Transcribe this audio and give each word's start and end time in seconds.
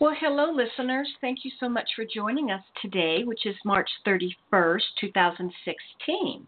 Well, 0.00 0.14
hello, 0.18 0.50
listeners. 0.50 1.08
Thank 1.20 1.44
you 1.44 1.52
so 1.60 1.68
much 1.68 1.88
for 1.94 2.04
joining 2.04 2.50
us 2.50 2.62
today, 2.82 3.22
which 3.22 3.46
is 3.46 3.54
March 3.64 3.88
31st, 4.04 4.82
2016. 5.00 6.46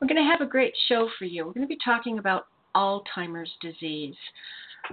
We're 0.00 0.08
going 0.08 0.16
to 0.16 0.30
have 0.30 0.40
a 0.40 0.50
great 0.50 0.72
show 0.88 1.06
for 1.18 1.26
you. 1.26 1.44
We're 1.44 1.52
going 1.52 1.66
to 1.66 1.68
be 1.68 1.78
talking 1.84 2.18
about 2.18 2.46
Alzheimer's 2.74 3.50
disease. 3.60 4.14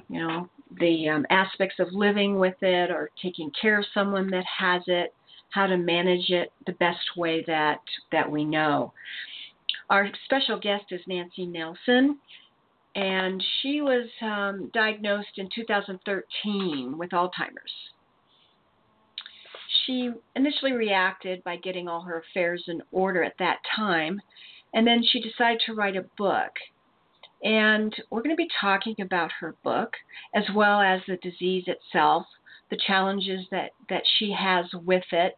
You 0.09 0.19
know, 0.19 0.49
the 0.81 1.07
um, 1.07 1.25
aspects 1.29 1.77
of 1.79 1.87
living 1.93 2.37
with 2.37 2.61
it 2.61 2.91
or 2.91 3.09
taking 3.21 3.51
care 3.59 3.79
of 3.79 3.85
someone 3.93 4.29
that 4.31 4.45
has 4.59 4.81
it, 4.87 5.13
how 5.51 5.65
to 5.65 5.77
manage 5.77 6.29
it 6.29 6.51
the 6.65 6.73
best 6.73 7.15
way 7.15 7.41
that, 7.47 7.79
that 8.11 8.29
we 8.29 8.43
know. 8.43 8.91
Our 9.89 10.09
special 10.25 10.59
guest 10.59 10.85
is 10.91 10.99
Nancy 11.07 11.45
Nelson, 11.45 12.19
and 12.97 13.43
she 13.61 13.81
was 13.81 14.09
um, 14.23 14.71
diagnosed 14.73 15.37
in 15.37 15.47
2013 15.53 16.97
with 16.97 17.11
Alzheimer's. 17.11 17.71
She 19.85 20.11
initially 20.35 20.71
reacted 20.71 21.43
by 21.43 21.57
getting 21.57 21.87
all 21.87 22.01
her 22.01 22.23
affairs 22.31 22.63
in 22.67 22.81
order 22.91 23.23
at 23.23 23.37
that 23.37 23.59
time 23.75 24.19
and 24.73 24.85
then 24.85 25.03
she 25.03 25.21
decided 25.21 25.61
to 25.65 25.75
write 25.75 25.95
a 25.95 26.05
book. 26.17 26.51
And 27.43 27.95
we're 28.09 28.23
going 28.23 28.35
to 28.35 28.43
be 28.43 28.49
talking 28.59 28.95
about 28.99 29.31
her 29.39 29.53
book 29.63 29.93
as 30.33 30.43
well 30.55 30.81
as 30.81 31.01
the 31.07 31.17
disease 31.17 31.65
itself, 31.67 32.25
the 32.71 32.79
challenges 32.87 33.45
that, 33.51 33.71
that 33.89 34.03
she 34.17 34.35
has 34.37 34.65
with 34.73 35.05
it, 35.11 35.35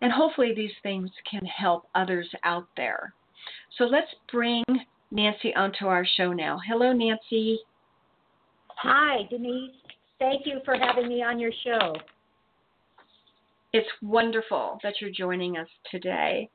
and 0.00 0.12
hopefully 0.12 0.54
these 0.54 0.72
things 0.84 1.10
can 1.28 1.44
help 1.46 1.88
others 1.96 2.28
out 2.44 2.68
there. 2.76 3.12
So 3.76 3.84
let's 3.84 4.14
bring 4.30 4.64
Nancy 5.12 5.54
onto 5.54 5.86
our 5.86 6.06
show 6.16 6.32
now. 6.32 6.58
Hello, 6.66 6.92
Nancy. 6.92 7.58
Hi, 8.68 9.28
Denise. 9.28 9.74
Thank 10.18 10.46
you 10.46 10.60
for 10.64 10.74
having 10.74 11.06
me 11.06 11.22
on 11.22 11.38
your 11.38 11.52
show. 11.64 11.94
It's 13.74 13.88
wonderful 14.00 14.78
that 14.82 14.94
you're 15.00 15.10
joining 15.10 15.58
us 15.58 15.68
today. 15.90 16.48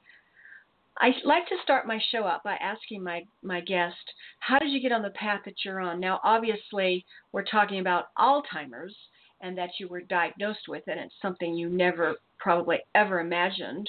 I 0.99 1.11
like 1.23 1.47
to 1.49 1.55
start 1.61 1.85
my 1.85 1.99
show 2.11 2.25
out 2.25 2.43
by 2.43 2.55
asking 2.55 3.03
my, 3.03 3.23
my 3.43 3.61
guest, 3.61 3.95
how 4.39 4.57
did 4.57 4.71
you 4.71 4.81
get 4.81 4.91
on 4.91 5.03
the 5.03 5.11
path 5.11 5.41
that 5.45 5.63
you're 5.63 5.79
on? 5.79 5.99
Now, 5.99 6.19
obviously, 6.23 7.05
we're 7.31 7.43
talking 7.43 7.79
about 7.79 8.05
Alzheimer's 8.17 8.95
and 9.41 9.55
that 9.55 9.69
you 9.79 9.87
were 9.87 10.01
diagnosed 10.01 10.67
with 10.67 10.87
it. 10.87 10.97
It's 10.97 11.13
something 11.21 11.53
you 11.53 11.69
never 11.69 12.15
probably 12.39 12.79
ever 12.95 13.19
imagined 13.19 13.87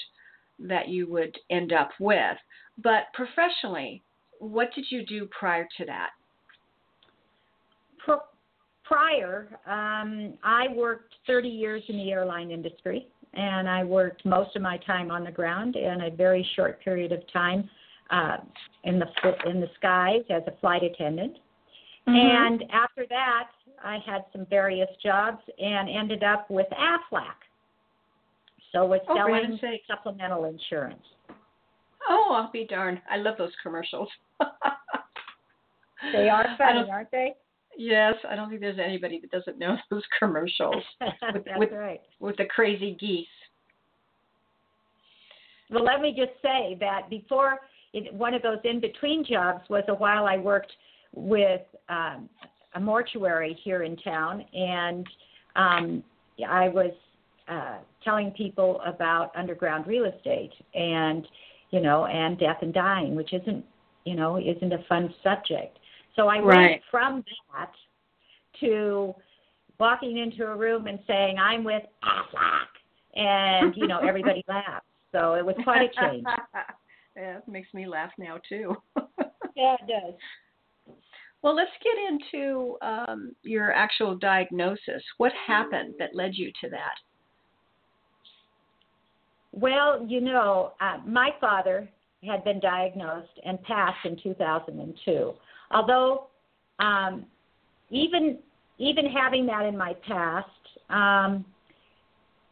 that 0.59 0.89
you 0.89 1.09
would 1.09 1.35
end 1.49 1.73
up 1.73 1.89
with. 1.99 2.37
But 2.77 3.05
professionally, 3.15 4.03
what 4.39 4.73
did 4.73 4.85
you 4.89 5.05
do 5.05 5.27
prior 5.37 5.67
to 5.77 5.85
that? 5.85 6.09
prior, 8.89 9.47
um, 9.67 10.33
I 10.43 10.67
worked 10.75 11.13
30 11.27 11.47
years 11.47 11.83
in 11.87 11.97
the 11.97 12.11
airline 12.11 12.49
industry 12.49 13.07
and 13.33 13.69
I 13.69 13.83
worked 13.83 14.25
most 14.25 14.55
of 14.55 14.63
my 14.63 14.77
time 14.77 15.11
on 15.11 15.23
the 15.23 15.31
ground 15.31 15.75
and 15.75 16.03
a 16.03 16.09
very 16.09 16.45
short 16.55 16.81
period 16.83 17.11
of 17.11 17.21
time 17.31 17.69
uh, 18.09 18.37
in 18.85 18.97
the 18.97 19.05
in 19.47 19.61
the 19.61 19.67
skies 19.77 20.23
as 20.31 20.41
a 20.47 20.59
flight 20.59 20.81
attendant. 20.83 21.33
Mm-hmm. 22.07 22.15
And 22.15 22.63
after 22.71 23.05
that, 23.09 23.49
I 23.83 23.99
had 24.03 24.25
some 24.33 24.47
various 24.49 24.89
jobs 25.03 25.43
and 25.59 25.87
ended 25.87 26.23
up 26.23 26.49
with 26.49 26.65
Aflac. 26.71 27.37
So 28.71 28.85
was 28.85 29.01
oh, 29.07 29.15
selling 29.15 29.59
supplemental 29.87 30.45
insurance. 30.45 31.03
Oh, 32.07 32.33
I'll 32.35 32.51
be 32.51 32.65
darned! 32.65 33.01
I 33.09 33.17
love 33.17 33.35
those 33.37 33.51
commercials. 33.61 34.09
they 36.13 36.29
are 36.29 36.55
funny, 36.57 36.89
aren't 36.89 37.11
they? 37.11 37.33
Yes, 37.77 38.15
I 38.29 38.35
don't 38.35 38.49
think 38.49 38.61
there's 38.61 38.79
anybody 38.79 39.21
that 39.21 39.31
doesn't 39.31 39.57
know 39.57 39.77
those 39.89 40.03
commercials 40.19 40.83
with, 41.01 41.45
That's 41.45 41.57
with, 41.57 41.71
right. 41.71 42.01
with 42.19 42.37
the 42.37 42.45
crazy 42.45 42.97
geese. 42.99 43.27
Well, 45.69 45.83
let 45.83 46.01
me 46.01 46.15
just 46.17 46.33
say 46.41 46.75
that 46.79 47.09
before 47.09 47.59
it, 47.93 48.13
one 48.13 48.33
of 48.33 48.41
those 48.41 48.57
in 48.63 48.79
between 48.79 49.23
jobs 49.23 49.61
was 49.69 49.83
a 49.87 49.93
while 49.93 50.25
I 50.25 50.37
worked 50.37 50.71
with 51.13 51.61
um, 51.89 52.29
a 52.75 52.79
mortuary 52.79 53.57
here 53.63 53.83
in 53.83 53.95
town, 53.97 54.43
and 54.53 55.07
um, 55.55 56.03
I 56.47 56.69
was 56.69 56.91
uh, 57.47 57.77
telling 58.03 58.31
people 58.31 58.81
about 58.85 59.31
underground 59.35 59.87
real 59.87 60.05
estate 60.05 60.51
and 60.73 61.27
you 61.71 61.81
know 61.81 62.05
and 62.05 62.37
death 62.39 62.57
and 62.61 62.73
dying, 62.73 63.15
which 63.15 63.33
isn't 63.33 63.63
you 64.05 64.15
know 64.15 64.37
isn't 64.37 64.73
a 64.73 64.83
fun 64.87 65.13
subject. 65.23 65.79
So 66.15 66.27
I 66.27 66.39
right. 66.39 66.69
went 66.71 66.81
from 66.91 67.23
that 67.53 67.71
to 68.59 69.15
walking 69.79 70.17
into 70.17 70.45
a 70.45 70.55
room 70.55 70.87
and 70.87 70.99
saying, 71.07 71.37
I'm 71.37 71.63
with 71.63 71.83
Aflac. 72.03 72.67
And, 73.15 73.73
you 73.75 73.87
know, 73.87 73.99
everybody 73.99 74.43
laughed. 74.49 74.85
So 75.11 75.33
it 75.33 75.45
was 75.45 75.55
quite 75.63 75.81
a 75.81 76.01
change. 76.01 76.25
yeah, 77.15 77.37
it 77.37 77.47
makes 77.47 77.73
me 77.73 77.87
laugh 77.87 78.11
now, 78.17 78.37
too. 78.47 78.75
yeah, 79.55 79.75
it 79.81 79.87
does. 79.87 80.13
Well, 81.41 81.55
let's 81.55 81.71
get 81.81 81.93
into 82.09 82.75
um, 82.81 83.33
your 83.43 83.71
actual 83.71 84.15
diagnosis. 84.15 85.01
What 85.17 85.31
happened 85.47 85.95
that 85.97 86.13
led 86.13 86.35
you 86.35 86.51
to 86.61 86.69
that? 86.69 86.95
Well, 89.51 90.05
you 90.07 90.21
know, 90.21 90.73
uh, 90.79 90.97
my 91.05 91.31
father 91.41 91.89
had 92.23 92.43
been 92.43 92.59
diagnosed 92.59 93.39
and 93.45 93.61
passed 93.63 94.05
in 94.05 94.17
2002. 94.21 95.33
Although, 95.71 96.27
um, 96.79 97.25
even 97.89 98.39
even 98.77 99.05
having 99.05 99.45
that 99.45 99.65
in 99.65 99.77
my 99.77 99.93
past, 100.07 100.47
um, 100.89 101.43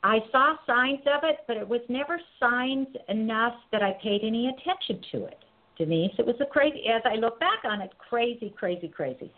I 0.03 0.19
saw 0.31 0.55
signs 0.65 0.99
of 1.07 1.23
it, 1.23 1.37
but 1.47 1.55
it 1.55 1.67
was 1.67 1.81
never 1.87 2.19
signs 2.39 2.87
enough 3.07 3.53
that 3.71 3.81
I 3.81 3.97
paid 4.03 4.21
any 4.23 4.49
attention 4.49 5.01
to 5.11 5.25
it. 5.25 5.37
Denise, 5.77 6.11
it 6.17 6.25
was 6.25 6.35
a 6.41 6.45
crazy. 6.45 6.83
As 6.87 7.01
I 7.05 7.15
look 7.15 7.39
back 7.39 7.59
on 7.63 7.81
it, 7.81 7.91
crazy, 7.97 8.53
crazy, 8.57 8.87
crazy. 8.87 9.31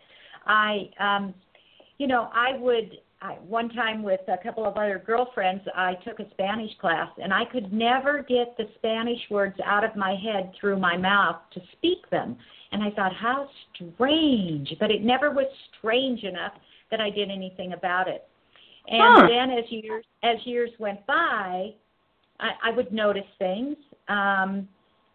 I, 0.45 0.89
um, 0.99 1.33
you 1.97 2.07
know, 2.07 2.29
I 2.33 2.57
would 2.57 2.97
I, 3.21 3.33
one 3.33 3.69
time 3.69 4.01
with 4.01 4.21
a 4.29 4.37
couple 4.41 4.65
of 4.65 4.77
other 4.77 5.03
girlfriends, 5.05 5.63
I 5.75 5.95
took 6.05 6.19
a 6.19 6.29
Spanish 6.31 6.71
class, 6.79 7.09
and 7.21 7.33
I 7.33 7.43
could 7.45 7.73
never 7.73 8.23
get 8.23 8.55
the 8.57 8.69
Spanish 8.75 9.19
words 9.29 9.57
out 9.65 9.83
of 9.83 9.95
my 9.95 10.15
head 10.15 10.53
through 10.59 10.79
my 10.79 10.95
mouth 10.95 11.37
to 11.53 11.61
speak 11.73 12.09
them. 12.09 12.37
And 12.71 12.81
I 12.81 12.91
thought, 12.91 13.13
how 13.13 13.49
strange. 13.73 14.73
But 14.79 14.91
it 14.91 15.03
never 15.03 15.31
was 15.31 15.47
strange 15.77 16.23
enough 16.23 16.53
that 16.91 17.01
I 17.01 17.09
did 17.09 17.29
anything 17.29 17.73
about 17.73 18.07
it. 18.07 18.25
And 18.87 19.01
huh. 19.01 19.27
then 19.27 19.51
as 19.51 19.65
years 19.69 20.05
as 20.23 20.37
years 20.45 20.71
went 20.79 21.05
by, 21.05 21.73
I, 22.39 22.49
I 22.63 22.71
would 22.75 22.91
notice 22.91 23.21
things 23.37 23.75
um, 24.07 24.67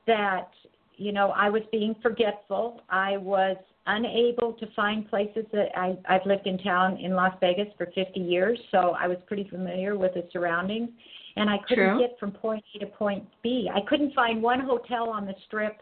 that 0.07 0.51
you 0.97 1.11
know 1.11 1.31
I 1.31 1.49
was 1.51 1.63
being 1.73 1.97
forgetful. 2.01 2.83
I 2.89 3.17
was 3.17 3.57
unable 3.87 4.55
to 4.55 4.67
find 4.75 5.09
places 5.09 5.45
that 5.53 5.69
I, 5.77 5.97
I've 6.09 6.25
lived 6.25 6.47
in 6.47 6.59
town 6.59 6.97
in 6.99 7.15
Las 7.15 7.35
Vegas 7.41 7.69
for 7.77 7.87
50 7.95 8.19
years, 8.21 8.59
so 8.71 8.95
I 8.99 9.07
was 9.07 9.19
pretty 9.27 9.49
familiar 9.49 9.97
with 9.97 10.15
the 10.15 10.27
surroundings. 10.33 10.91
And 11.37 11.51
I 11.51 11.59
couldn't 11.69 11.97
True. 11.97 11.99
get 11.99 12.19
from 12.19 12.31
point 12.31 12.65
A 12.77 12.79
to 12.79 12.87
point 12.87 13.25
B. 13.43 13.69
I 13.73 13.81
couldn't 13.89 14.15
find 14.15 14.41
one 14.43 14.61
hotel 14.61 15.11
on 15.11 15.27
the 15.27 15.35
strip 15.47 15.79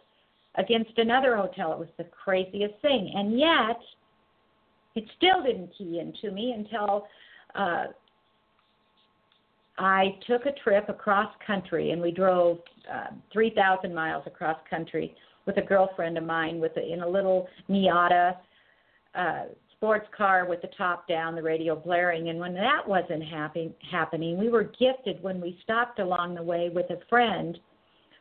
against 0.57 0.97
another 0.97 1.37
hotel. 1.37 1.73
It 1.73 1.79
was 1.79 1.89
the 1.99 2.05
craziest 2.05 2.75
thing. 2.81 3.13
And 3.15 3.39
yet, 3.39 3.79
it 4.95 5.05
still 5.17 5.43
didn't 5.43 5.71
key 5.77 6.01
into 6.01 6.35
me 6.35 6.55
until 6.57 7.07
uh, 7.55 7.85
I 9.79 10.17
took 10.27 10.47
a 10.47 10.53
trip 10.65 10.89
across 10.89 11.33
country, 11.47 11.91
and 11.91 12.01
we 12.01 12.11
drove 12.11 12.59
uh, 12.93 13.15
3,000 13.33 13.95
miles 13.95 14.25
across 14.27 14.57
country 14.69 15.15
with 15.47 15.57
a 15.57 15.63
girlfriend 15.63 16.19
of 16.19 16.25
mine 16.25 16.61
with 16.61 16.77
a, 16.77 16.93
in 16.93 17.03
a 17.03 17.09
little 17.09 17.49
Miata 17.69 18.37
uh, 19.15 19.45
sports 19.73 20.07
car 20.17 20.47
with 20.47 20.63
the 20.63 20.71
top 20.79 21.09
down, 21.09 21.35
the 21.35 21.43
radio 21.43 21.75
blaring. 21.75 22.29
And 22.29 22.39
when 22.39 22.55
that 22.55 22.87
wasn't 22.87 23.25
happy, 23.25 23.73
happening, 23.91 24.39
we 24.39 24.49
were 24.49 24.65
gifted 24.65 25.21
when 25.23 25.41
we 25.41 25.59
stopped 25.65 25.99
along 25.99 26.35
the 26.35 26.43
way 26.43 26.71
with 26.73 26.89
a 26.91 26.99
friend 27.09 27.59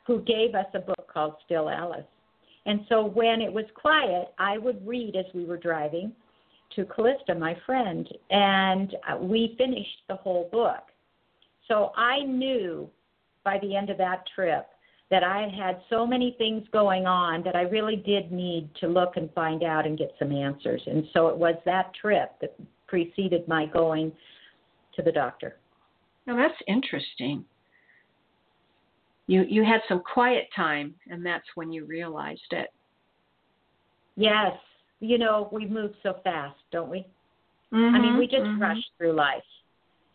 who 0.08 0.22
gave 0.22 0.56
us 0.56 0.66
a 0.74 0.80
book 0.80 1.08
called 1.14 1.36
Still 1.46 1.70
Alice. 1.70 2.06
And 2.66 2.82
so 2.90 3.06
when 3.06 3.42
it 3.42 3.54
was 3.54 3.66
quiet, 3.76 4.34
I 4.40 4.58
would 4.58 4.86
read 4.88 5.16
as 5.16 5.26
we 5.34 5.46
were 5.46 5.58
driving 5.58 6.14
to 6.76 6.86
Callista, 6.86 7.36
my 7.36 7.56
friend, 7.66 8.08
and 8.30 8.96
uh, 9.08 9.18
we 9.18 9.56
finished 9.58 10.02
the 10.08 10.16
whole 10.16 10.50
book. 10.52 10.84
So 11.68 11.92
I 11.96 12.22
knew 12.22 12.90
by 13.44 13.60
the 13.62 13.76
end 13.76 13.90
of 13.90 13.98
that 13.98 14.24
trip 14.36 14.68
that 15.12 15.24
I 15.26 15.50
had 15.56 15.82
so 15.90 16.08
many 16.08 16.36
things 16.38 16.64
going 16.72 17.06
on 17.06 17.44
that 17.44 17.56
I 17.56 17.64
really 17.64 17.98
did 17.98 18.32
need 18.32 18.70
to 18.80 18.88
look 18.88 19.18
and 19.18 19.32
find 19.34 19.62
out 19.62 19.86
and 19.86 19.98
get 19.98 20.16
some 20.18 20.32
answers. 20.32 20.82
And 20.88 21.04
so 21.14 21.28
it 21.28 21.38
was 21.38 21.56
that 21.66 21.92
trip 21.94 22.32
that 22.40 22.56
preceded 22.88 23.46
my 23.48 23.66
going 23.66 24.14
to 24.96 25.02
the 25.02 25.12
doctor. 25.12 25.58
Now 26.26 26.38
that's 26.38 26.56
interesting. 26.68 27.44
You 29.28 29.46
you 29.48 29.64
had 29.66 29.82
some 29.88 30.02
quiet 30.02 30.48
time 30.56 30.96
and 31.10 31.26
that's 31.26 31.46
when 31.56 31.74
you 31.74 31.86
realized 31.86 32.42
it. 32.52 32.70
Yes. 34.16 34.54
You 35.02 35.18
know, 35.18 35.50
we 35.52 35.66
move 35.66 35.92
so 36.04 36.20
fast, 36.24 36.58
don't 36.72 36.90
we? 36.90 37.06
Mm-hmm, 37.74 37.96
I 37.96 38.00
mean, 38.00 38.18
we 38.18 38.28
just 38.28 38.44
mm-hmm. 38.44 38.62
rush 38.62 38.82
through 38.98 39.14
life. 39.14 39.44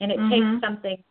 And 0.00 0.12
it 0.12 0.19
Mhm. 0.19 0.31
takes 0.31 0.66
something 0.66 1.02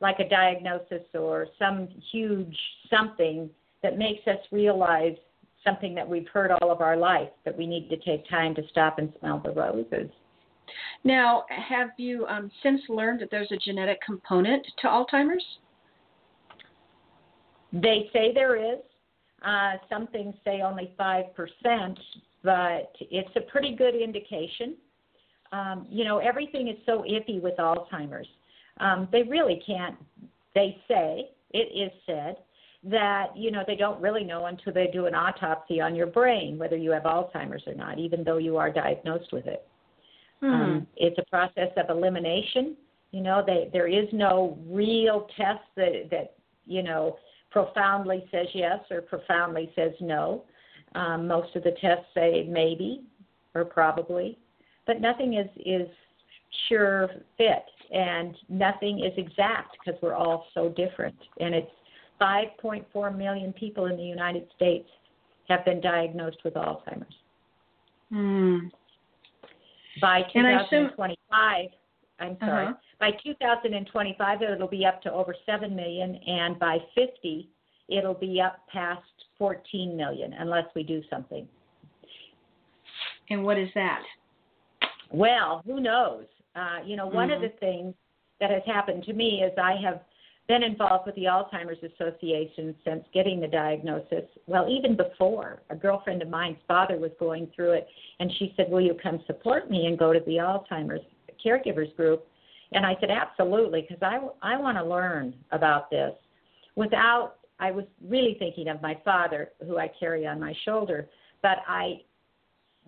like 0.00 0.20
a 0.20 0.28
diagnosis 0.28 1.02
or 1.14 1.48
some 1.58 1.88
huge 2.12 2.56
something 2.90 3.50
that 3.82 3.98
makes 3.98 4.26
us 4.26 4.38
realize 4.50 5.16
something 5.64 5.94
that 5.94 6.08
we've 6.08 6.28
heard 6.28 6.50
all 6.50 6.70
of 6.70 6.80
our 6.80 6.96
life 6.96 7.28
that 7.44 7.56
we 7.56 7.66
need 7.66 7.88
to 7.90 7.96
take 7.98 8.28
time 8.28 8.54
to 8.54 8.62
stop 8.70 8.98
and 8.98 9.12
smell 9.18 9.40
the 9.44 9.50
roses. 9.50 10.10
Now, 11.04 11.44
have 11.48 11.90
you 11.96 12.26
um, 12.26 12.50
since 12.62 12.80
learned 12.88 13.20
that 13.20 13.30
there's 13.30 13.50
a 13.52 13.56
genetic 13.56 14.00
component 14.02 14.66
to 14.82 14.86
Alzheimer's? 14.86 15.44
They 17.72 18.08
say 18.12 18.32
there 18.32 18.56
is. 18.56 18.80
Uh, 19.44 19.74
some 19.88 20.08
things 20.08 20.34
say 20.44 20.62
only 20.62 20.92
5%, 20.98 21.98
but 22.42 22.92
it's 23.00 23.30
a 23.36 23.40
pretty 23.42 23.74
good 23.74 23.94
indication. 23.94 24.74
Um, 25.52 25.86
you 25.88 26.04
know, 26.04 26.18
everything 26.18 26.68
is 26.68 26.76
so 26.84 27.04
iffy 27.08 27.40
with 27.40 27.56
Alzheimer's. 27.56 28.26
Um, 28.80 29.08
they 29.10 29.22
really 29.22 29.62
can't, 29.66 29.96
they 30.54 30.76
say, 30.88 31.30
it 31.52 31.70
is 31.74 31.92
said, 32.06 32.36
that, 32.84 33.36
you 33.36 33.50
know, 33.50 33.64
they 33.66 33.74
don't 33.74 34.00
really 34.00 34.22
know 34.22 34.46
until 34.46 34.72
they 34.72 34.86
do 34.92 35.06
an 35.06 35.14
autopsy 35.14 35.80
on 35.80 35.94
your 35.94 36.06
brain 36.06 36.58
whether 36.58 36.76
you 36.76 36.92
have 36.92 37.02
Alzheimer's 37.02 37.66
or 37.66 37.74
not, 37.74 37.98
even 37.98 38.22
though 38.22 38.38
you 38.38 38.56
are 38.56 38.70
diagnosed 38.70 39.32
with 39.32 39.46
it. 39.46 39.66
Hmm. 40.40 40.46
Um, 40.46 40.86
it's 40.96 41.18
a 41.18 41.28
process 41.28 41.70
of 41.76 41.90
elimination. 41.90 42.76
You 43.10 43.22
know, 43.22 43.42
they, 43.44 43.68
there 43.72 43.88
is 43.88 44.06
no 44.12 44.58
real 44.68 45.26
test 45.36 45.64
that, 45.76 46.08
that, 46.10 46.34
you 46.66 46.82
know, 46.82 47.16
profoundly 47.50 48.28
says 48.30 48.46
yes 48.54 48.78
or 48.90 49.00
profoundly 49.00 49.72
says 49.74 49.92
no. 50.00 50.44
Um, 50.94 51.26
most 51.26 51.54
of 51.56 51.64
the 51.64 51.72
tests 51.80 52.04
say 52.14 52.46
maybe 52.48 53.02
or 53.54 53.64
probably, 53.64 54.38
but 54.86 55.00
nothing 55.00 55.34
is, 55.34 55.48
is 55.66 55.88
sure 56.68 57.10
fit 57.36 57.64
and 57.92 58.36
nothing 58.48 59.04
is 59.04 59.12
exact 59.16 59.76
because 59.84 60.00
we're 60.02 60.14
all 60.14 60.46
so 60.54 60.68
different. 60.70 61.16
And 61.40 61.54
it's 61.54 61.70
5.4 62.20 63.16
million 63.16 63.52
people 63.52 63.86
in 63.86 63.96
the 63.96 64.02
United 64.02 64.46
States 64.56 64.88
have 65.48 65.64
been 65.64 65.80
diagnosed 65.80 66.38
with 66.44 66.54
Alzheimer's. 66.54 67.14
Hmm. 68.10 68.58
By 70.00 70.22
And 70.34 70.46
I 70.46 70.62
assume- 70.62 70.90
2025, 70.90 71.70
I'm 72.20 72.36
sorry, 72.40 72.66
Uh-huh. 72.66 72.74
by 72.98 73.12
2025 73.12 74.42
it'll 74.42 74.68
be 74.68 74.84
up 74.84 75.00
to 75.02 75.12
over 75.12 75.34
7 75.46 75.74
million, 75.74 76.16
and 76.16 76.58
by 76.58 76.78
50 76.94 77.48
it'll 77.88 78.14
be 78.14 78.40
up 78.40 78.66
past 78.68 79.02
14 79.38 79.96
million 79.96 80.32
unless 80.34 80.66
we 80.74 80.82
do 80.82 81.02
something. 81.04 81.48
And 83.30 83.44
what 83.44 83.56
is 83.58 83.72
that? 83.74 84.02
Well, 85.10 85.62
who 85.64 85.80
knows? 85.80 86.26
Uh, 86.54 86.78
you 86.84 86.96
know, 86.96 87.06
one 87.06 87.30
of 87.30 87.40
Mhm. 87.40 87.42
the 87.42 87.48
things 87.60 87.94
that 88.40 88.50
has 88.50 88.62
happened 88.64 89.04
to 89.04 89.12
me 89.12 89.42
is 89.42 89.56
I 89.58 89.76
have 89.76 90.00
been 90.48 90.62
involved 90.62 91.04
with 91.04 91.14
the 91.14 91.24
Alzheimer's 91.24 91.82
Association 91.82 92.74
since 92.82 93.06
getting 93.12 93.38
the 93.38 93.46
diagnosis. 93.46 94.24
Well, 94.46 94.66
even 94.68 94.96
before, 94.96 95.60
a 95.68 95.76
girlfriend 95.76 96.22
of 96.22 96.28
mine's 96.28 96.60
father 96.66 96.96
was 96.96 97.12
going 97.20 97.48
through 97.48 97.72
it, 97.72 97.88
and 98.18 98.32
she 98.38 98.54
said, 98.56 98.70
Will 98.70 98.80
you 98.80 98.94
come 98.94 99.22
support 99.26 99.70
me 99.70 99.86
and 99.86 99.98
go 99.98 100.12
to 100.12 100.20
the 100.20 100.38
Alzheimer's 100.38 101.04
caregivers 101.44 101.94
group? 101.96 102.26
And 102.72 102.86
I 102.86 102.96
said, 102.98 103.10
Absolutely, 103.10 103.82
because 103.82 104.02
I, 104.02 104.20
I 104.42 104.56
want 104.56 104.78
to 104.78 104.84
learn 104.84 105.34
about 105.52 105.90
this. 105.90 106.14
Without, 106.76 107.34
I 107.60 107.70
was 107.70 107.84
really 108.02 108.36
thinking 108.38 108.68
of 108.68 108.80
my 108.80 108.96
father, 109.04 109.50
who 109.66 109.78
I 109.78 109.88
carry 110.00 110.26
on 110.26 110.40
my 110.40 110.54
shoulder, 110.64 111.08
but 111.42 111.58
I 111.66 112.00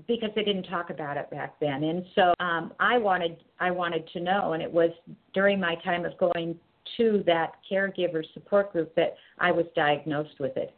because 0.06 0.30
they 0.34 0.42
didn't 0.44 0.64
talk 0.64 0.90
about 0.90 1.16
it 1.16 1.30
back 1.30 1.58
then 1.60 1.84
and 1.84 2.04
so 2.14 2.32
um 2.40 2.72
i 2.80 2.96
wanted 2.98 3.36
i 3.58 3.70
wanted 3.70 4.08
to 4.12 4.20
know 4.20 4.52
and 4.52 4.62
it 4.62 4.70
was 4.70 4.90
during 5.34 5.58
my 5.60 5.74
time 5.84 6.04
of 6.04 6.16
going 6.18 6.54
to 6.96 7.22
that 7.26 7.52
caregiver 7.70 8.22
support 8.34 8.72
group 8.72 8.94
that 8.94 9.14
i 9.38 9.50
was 9.50 9.66
diagnosed 9.74 10.38
with 10.40 10.56
it 10.56 10.74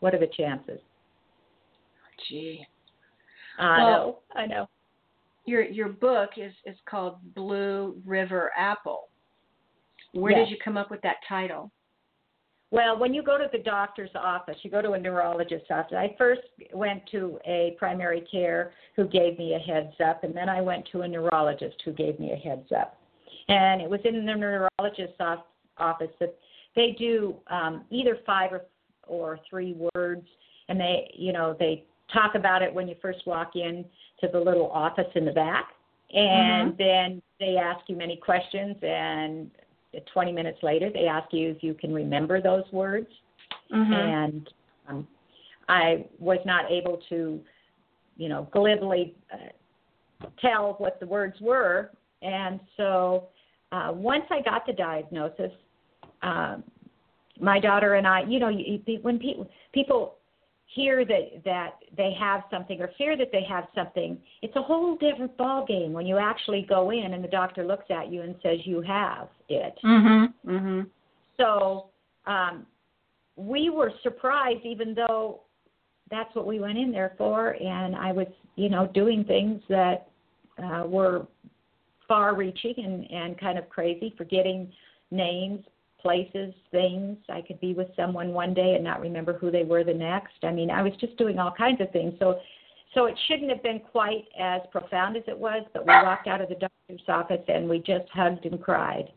what 0.00 0.14
are 0.14 0.18
the 0.20 0.30
chances 0.36 0.80
Gee. 2.28 2.66
i 3.58 3.78
Well- 3.82 3.90
know 3.90 4.18
i 4.34 4.46
know 4.46 4.68
Your 5.44 5.62
your 5.62 5.88
book 5.88 6.30
is 6.36 6.52
is 6.66 6.76
called 6.86 7.16
Blue 7.34 8.00
River 8.06 8.52
Apple. 8.56 9.08
Where 10.12 10.30
Yes. 10.32 10.46
did 10.46 10.50
you 10.52 10.58
come 10.62 10.76
up 10.76 10.88
with 10.88 11.00
that 11.02 11.16
title? 11.28 11.72
Well, 12.72 12.98
when 12.98 13.12
you 13.12 13.22
go 13.22 13.36
to 13.36 13.48
the 13.52 13.58
doctor's 13.58 14.10
office, 14.14 14.56
you 14.62 14.70
go 14.70 14.80
to 14.80 14.92
a 14.92 14.98
neurologist's 14.98 15.70
office. 15.70 15.92
I 15.92 16.14
first 16.16 16.40
went 16.72 17.02
to 17.10 17.38
a 17.44 17.76
primary 17.78 18.22
care 18.32 18.72
who 18.96 19.06
gave 19.06 19.38
me 19.38 19.54
a 19.54 19.58
heads 19.58 19.92
up, 20.02 20.24
and 20.24 20.34
then 20.34 20.48
I 20.48 20.62
went 20.62 20.88
to 20.92 21.02
a 21.02 21.08
neurologist 21.08 21.76
who 21.84 21.92
gave 21.92 22.18
me 22.18 22.32
a 22.32 22.36
heads 22.36 22.72
up. 22.74 22.98
And 23.48 23.82
it 23.82 23.90
was 23.90 24.00
in 24.06 24.24
the 24.24 24.32
neurologist's 24.32 25.20
off- 25.20 25.44
office 25.76 26.08
that 26.18 26.34
they 26.74 26.96
do 26.98 27.36
um, 27.48 27.84
either 27.90 28.18
five 28.24 28.50
or, 28.52 28.62
or 29.06 29.38
three 29.50 29.76
words, 29.94 30.26
and 30.70 30.80
they, 30.80 31.10
you 31.12 31.34
know, 31.34 31.54
they 31.58 31.84
talk 32.10 32.36
about 32.36 32.62
it 32.62 32.72
when 32.72 32.88
you 32.88 32.96
first 33.02 33.26
walk 33.26 33.54
in 33.54 33.84
to 34.22 34.28
the 34.32 34.40
little 34.40 34.70
office 34.70 35.12
in 35.14 35.26
the 35.26 35.32
back, 35.32 35.68
and 36.14 36.74
then 36.78 37.20
they 37.38 37.58
ask 37.58 37.80
you 37.88 37.96
many 37.96 38.16
questions, 38.16 38.76
and 38.82 39.50
20 40.12 40.32
minutes 40.32 40.58
later, 40.62 40.90
they 40.90 41.06
ask 41.06 41.32
you 41.32 41.50
if 41.50 41.62
you 41.62 41.74
can 41.74 41.92
remember 41.92 42.40
those 42.40 42.64
words. 42.72 43.08
Mm-hmm. 43.72 43.92
And 43.92 44.50
um, 44.88 45.08
I 45.68 46.06
was 46.18 46.38
not 46.44 46.70
able 46.70 47.00
to, 47.08 47.40
you 48.16 48.28
know, 48.28 48.48
glibly 48.52 49.14
uh, 49.32 50.26
tell 50.40 50.74
what 50.78 51.00
the 51.00 51.06
words 51.06 51.36
were. 51.40 51.90
And 52.22 52.60
so 52.76 53.28
uh, 53.72 53.90
once 53.92 54.24
I 54.30 54.40
got 54.42 54.66
the 54.66 54.72
diagnosis, 54.72 55.50
um, 56.22 56.62
my 57.40 57.58
daughter 57.58 57.94
and 57.94 58.06
I, 58.06 58.22
you 58.22 58.38
know, 58.38 58.48
you, 58.48 58.80
when 59.02 59.18
people 59.18 59.48
people 59.72 60.16
hear 60.74 61.04
that 61.04 61.44
that 61.44 61.70
they 61.96 62.14
have 62.18 62.42
something 62.50 62.80
or 62.80 62.90
fear 62.96 63.16
that 63.16 63.30
they 63.32 63.44
have 63.48 63.64
something, 63.74 64.18
it's 64.40 64.56
a 64.56 64.62
whole 64.62 64.96
different 64.96 65.36
ball 65.36 65.64
game 65.66 65.92
when 65.92 66.06
you 66.06 66.18
actually 66.18 66.66
go 66.68 66.90
in 66.90 67.12
and 67.12 67.22
the 67.22 67.28
doctor 67.28 67.64
looks 67.64 67.86
at 67.90 68.10
you 68.10 68.22
and 68.22 68.34
says 68.42 68.58
you 68.64 68.80
have 68.80 69.28
it. 69.48 69.74
Mm-hmm. 69.84 70.50
Mm-hmm. 70.50 70.80
So 71.38 71.86
um, 72.26 72.66
we 73.36 73.70
were 73.70 73.92
surprised, 74.02 74.64
even 74.64 74.94
though 74.94 75.40
that's 76.10 76.34
what 76.34 76.46
we 76.46 76.60
went 76.60 76.78
in 76.78 76.92
there 76.92 77.14
for, 77.16 77.56
and 77.60 77.96
I 77.96 78.12
was, 78.12 78.26
you 78.56 78.68
know, 78.68 78.86
doing 78.92 79.24
things 79.24 79.62
that 79.68 80.08
uh, 80.62 80.84
were 80.86 81.26
far-reaching 82.06 82.74
and, 82.76 83.10
and 83.10 83.40
kind 83.40 83.58
of 83.58 83.68
crazy, 83.70 84.14
forgetting 84.18 84.70
names, 85.10 85.60
places, 86.02 86.52
things. 86.70 87.16
I 87.28 87.40
could 87.40 87.60
be 87.60 87.72
with 87.72 87.88
someone 87.96 88.32
one 88.32 88.52
day 88.52 88.74
and 88.74 88.84
not 88.84 89.00
remember 89.00 89.32
who 89.32 89.50
they 89.50 89.64
were 89.64 89.84
the 89.84 89.94
next. 89.94 90.34
I 90.42 90.50
mean, 90.50 90.70
I 90.70 90.82
was 90.82 90.92
just 91.00 91.16
doing 91.16 91.38
all 91.38 91.52
kinds 91.56 91.80
of 91.80 91.90
things. 91.92 92.14
So, 92.18 92.40
so 92.94 93.06
it 93.06 93.14
shouldn't 93.26 93.50
have 93.50 93.62
been 93.62 93.80
quite 93.80 94.24
as 94.38 94.60
profound 94.70 95.16
as 95.16 95.22
it 95.26 95.38
was. 95.38 95.64
But 95.72 95.86
we 95.86 95.92
walked 95.92 96.26
out 96.26 96.40
of 96.40 96.48
the 96.48 96.56
doctor's 96.56 97.08
office 97.08 97.44
and 97.48 97.68
we 97.68 97.78
just 97.78 98.08
hugged 98.12 98.44
and 98.44 98.60
cried. 98.60 99.08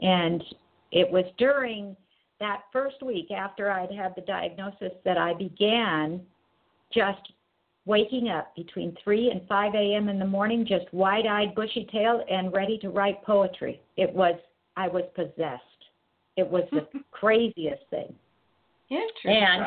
And 0.00 0.42
it 0.92 1.10
was 1.10 1.24
during 1.38 1.96
that 2.40 2.62
first 2.72 3.02
week 3.02 3.30
after 3.30 3.70
I'd 3.70 3.92
had 3.92 4.14
the 4.14 4.22
diagnosis 4.22 4.92
that 5.04 5.18
I 5.18 5.34
began 5.34 6.20
just 6.92 7.32
waking 7.84 8.28
up 8.28 8.54
between 8.54 8.96
3 9.02 9.30
and 9.30 9.40
5 9.48 9.74
a.m. 9.74 10.08
in 10.08 10.18
the 10.18 10.26
morning, 10.26 10.66
just 10.66 10.92
wide 10.92 11.26
eyed, 11.26 11.54
bushy 11.54 11.88
tailed, 11.90 12.22
and 12.30 12.52
ready 12.52 12.78
to 12.78 12.90
write 12.90 13.22
poetry. 13.24 13.80
It 13.96 14.12
was 14.12 14.34
I 14.76 14.86
was 14.86 15.04
possessed. 15.16 15.62
It 16.38 16.48
was 16.48 16.62
the 16.70 16.86
craziest 17.10 17.82
thing. 17.90 18.14
Interesting. 18.90 19.44
And 19.44 19.66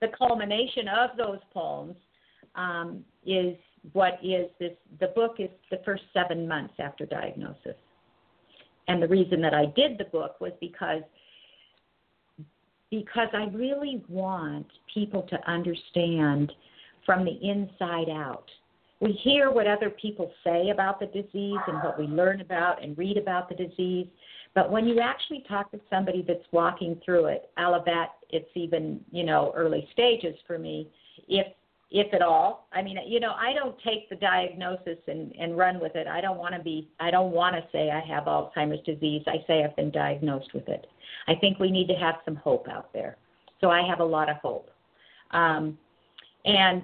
the 0.00 0.08
culmination 0.16 0.88
of 0.88 1.10
those 1.18 1.38
poems 1.52 1.94
um, 2.54 3.04
is 3.26 3.54
what 3.92 4.14
is 4.22 4.46
this. 4.58 4.72
The 4.98 5.08
book 5.08 5.36
is 5.38 5.50
the 5.70 5.80
first 5.84 6.04
seven 6.14 6.48
months 6.48 6.74
after 6.78 7.04
diagnosis. 7.04 7.76
And 8.88 9.02
the 9.02 9.08
reason 9.08 9.42
that 9.42 9.52
I 9.52 9.66
did 9.76 9.98
the 9.98 10.06
book 10.06 10.40
was 10.40 10.52
because 10.58 11.02
because 12.90 13.28
I 13.34 13.46
really 13.52 14.02
want 14.08 14.66
people 14.92 15.22
to 15.28 15.50
understand 15.50 16.52
from 17.04 17.24
the 17.24 17.38
inside 17.42 18.08
out. 18.08 18.44
We 19.00 19.12
hear 19.22 19.50
what 19.50 19.66
other 19.66 19.90
people 19.90 20.32
say 20.44 20.70
about 20.70 21.00
the 21.00 21.06
disease 21.06 21.58
and 21.66 21.82
what 21.82 21.98
we 21.98 22.06
learn 22.06 22.40
about 22.40 22.82
and 22.82 22.96
read 22.96 23.18
about 23.18 23.48
the 23.48 23.54
disease, 23.54 24.06
but 24.56 24.70
when 24.70 24.86
you 24.86 25.00
actually 25.00 25.44
talk 25.46 25.70
to 25.72 25.80
somebody 25.90 26.24
that's 26.26 26.46
walking 26.50 26.98
through 27.04 27.26
it, 27.26 27.50
Alabat, 27.58 28.06
it's 28.30 28.48
even, 28.54 29.00
you 29.12 29.22
know, 29.22 29.52
early 29.54 29.86
stages 29.92 30.34
for 30.46 30.58
me, 30.58 30.88
if 31.28 31.46
if 31.90 32.12
at 32.12 32.22
all. 32.22 32.66
I 32.72 32.82
mean, 32.82 32.98
you 33.06 33.20
know, 33.20 33.32
I 33.32 33.52
don't 33.52 33.76
take 33.84 34.08
the 34.08 34.16
diagnosis 34.16 34.98
and, 35.06 35.32
and 35.38 35.56
run 35.56 35.78
with 35.78 35.94
it. 35.94 36.08
I 36.08 36.20
don't 36.20 36.38
want 36.38 36.54
to 36.54 36.60
be, 36.60 36.88
I 36.98 37.12
don't 37.12 37.30
want 37.30 37.54
to 37.54 37.62
say 37.70 37.90
I 37.90 38.00
have 38.00 38.24
Alzheimer's 38.24 38.84
disease. 38.84 39.22
I 39.28 39.44
say 39.46 39.62
I've 39.62 39.76
been 39.76 39.92
diagnosed 39.92 40.52
with 40.52 40.68
it. 40.68 40.88
I 41.28 41.36
think 41.36 41.60
we 41.60 41.70
need 41.70 41.86
to 41.86 41.94
have 41.94 42.16
some 42.24 42.34
hope 42.34 42.66
out 42.68 42.92
there. 42.92 43.18
So 43.60 43.70
I 43.70 43.86
have 43.86 44.00
a 44.00 44.04
lot 44.04 44.28
of 44.28 44.36
hope. 44.38 44.68
Um, 45.30 45.78
and 46.44 46.82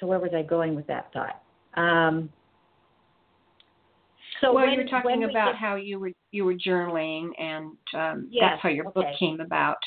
so 0.00 0.06
where 0.08 0.18
was 0.18 0.32
I 0.34 0.42
going 0.42 0.74
with 0.74 0.86
that 0.88 1.12
thought? 1.12 1.40
Um, 1.74 2.28
so 4.40 4.52
well, 4.52 4.64
when, 4.64 4.72
you 4.72 4.78
were 4.78 4.88
talking 4.88 5.24
about 5.24 5.52
get, 5.52 5.56
how 5.56 5.76
you 5.76 5.98
were 5.98 6.12
you 6.30 6.44
were 6.44 6.54
journaling, 6.54 7.30
and 7.38 7.76
um, 7.94 8.28
yes, 8.30 8.50
that's 8.50 8.62
how 8.62 8.68
your 8.68 8.86
okay. 8.88 9.00
book 9.00 9.06
came 9.18 9.40
about. 9.40 9.78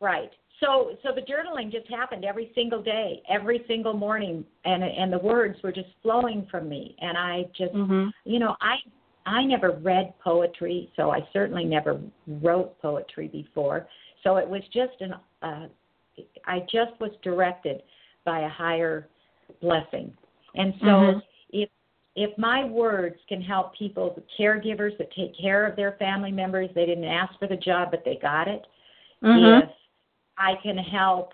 Right. 0.00 0.30
So 0.60 0.96
so 1.02 1.10
the 1.14 1.22
journaling 1.22 1.72
just 1.72 1.88
happened 1.88 2.24
every 2.24 2.52
single 2.54 2.82
day, 2.82 3.22
every 3.28 3.64
single 3.66 3.94
morning, 3.94 4.44
and 4.64 4.82
and 4.82 5.12
the 5.12 5.18
words 5.18 5.58
were 5.62 5.72
just 5.72 5.88
flowing 6.02 6.46
from 6.50 6.68
me, 6.68 6.96
and 7.00 7.16
I 7.16 7.44
just 7.56 7.72
mm-hmm. 7.72 8.08
you 8.24 8.38
know 8.38 8.56
I 8.60 8.76
I 9.26 9.44
never 9.44 9.72
read 9.72 10.12
poetry, 10.22 10.90
so 10.96 11.10
I 11.10 11.20
certainly 11.32 11.64
never 11.64 12.00
wrote 12.26 12.80
poetry 12.80 13.28
before. 13.28 13.86
So 14.22 14.36
it 14.36 14.48
was 14.48 14.62
just 14.72 15.00
an 15.00 15.14
uh, 15.42 15.66
I 16.46 16.60
just 16.60 17.00
was 17.00 17.12
directed 17.22 17.82
by 18.24 18.40
a 18.40 18.48
higher 18.48 19.08
blessing, 19.62 20.12
and 20.54 20.74
so 20.80 20.86
mm-hmm. 20.86 21.18
If 22.16 22.36
my 22.36 22.64
words 22.64 23.16
can 23.28 23.40
help 23.40 23.74
people, 23.76 24.14
the 24.14 24.42
caregivers 24.42 24.96
that 24.98 25.12
take 25.12 25.32
care 25.40 25.66
of 25.66 25.76
their 25.76 25.92
family 25.98 26.32
members, 26.32 26.68
they 26.74 26.86
didn't 26.86 27.04
ask 27.04 27.38
for 27.38 27.46
the 27.46 27.56
job 27.56 27.90
but 27.90 28.02
they 28.04 28.18
got 28.20 28.48
it. 28.48 28.66
Mm-hmm. 29.22 29.68
If 29.68 29.70
I 30.38 30.54
can 30.62 30.76
help 30.76 31.32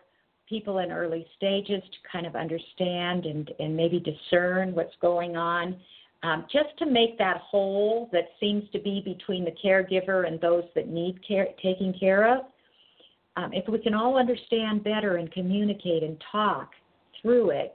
people 0.48 0.78
in 0.78 0.92
early 0.92 1.26
stages 1.36 1.82
to 1.82 2.10
kind 2.10 2.26
of 2.26 2.36
understand 2.36 3.26
and, 3.26 3.50
and 3.58 3.76
maybe 3.76 4.00
discern 4.00 4.74
what's 4.74 4.94
going 5.00 5.36
on. 5.36 5.76
Um, 6.22 6.46
just 6.52 6.76
to 6.78 6.86
make 6.86 7.18
that 7.18 7.38
hole 7.38 8.08
that 8.12 8.28
seems 8.40 8.68
to 8.70 8.78
be 8.78 9.02
between 9.04 9.44
the 9.44 9.52
caregiver 9.64 10.26
and 10.26 10.40
those 10.40 10.64
that 10.74 10.88
need 10.88 11.20
care, 11.26 11.48
taking 11.62 11.92
care 11.98 12.36
of. 12.36 12.44
Um, 13.36 13.52
if 13.52 13.68
we 13.68 13.78
can 13.78 13.94
all 13.94 14.16
understand 14.18 14.82
better 14.82 15.16
and 15.16 15.30
communicate 15.30 16.02
and 16.02 16.22
talk 16.32 16.70
through 17.20 17.50
it, 17.50 17.74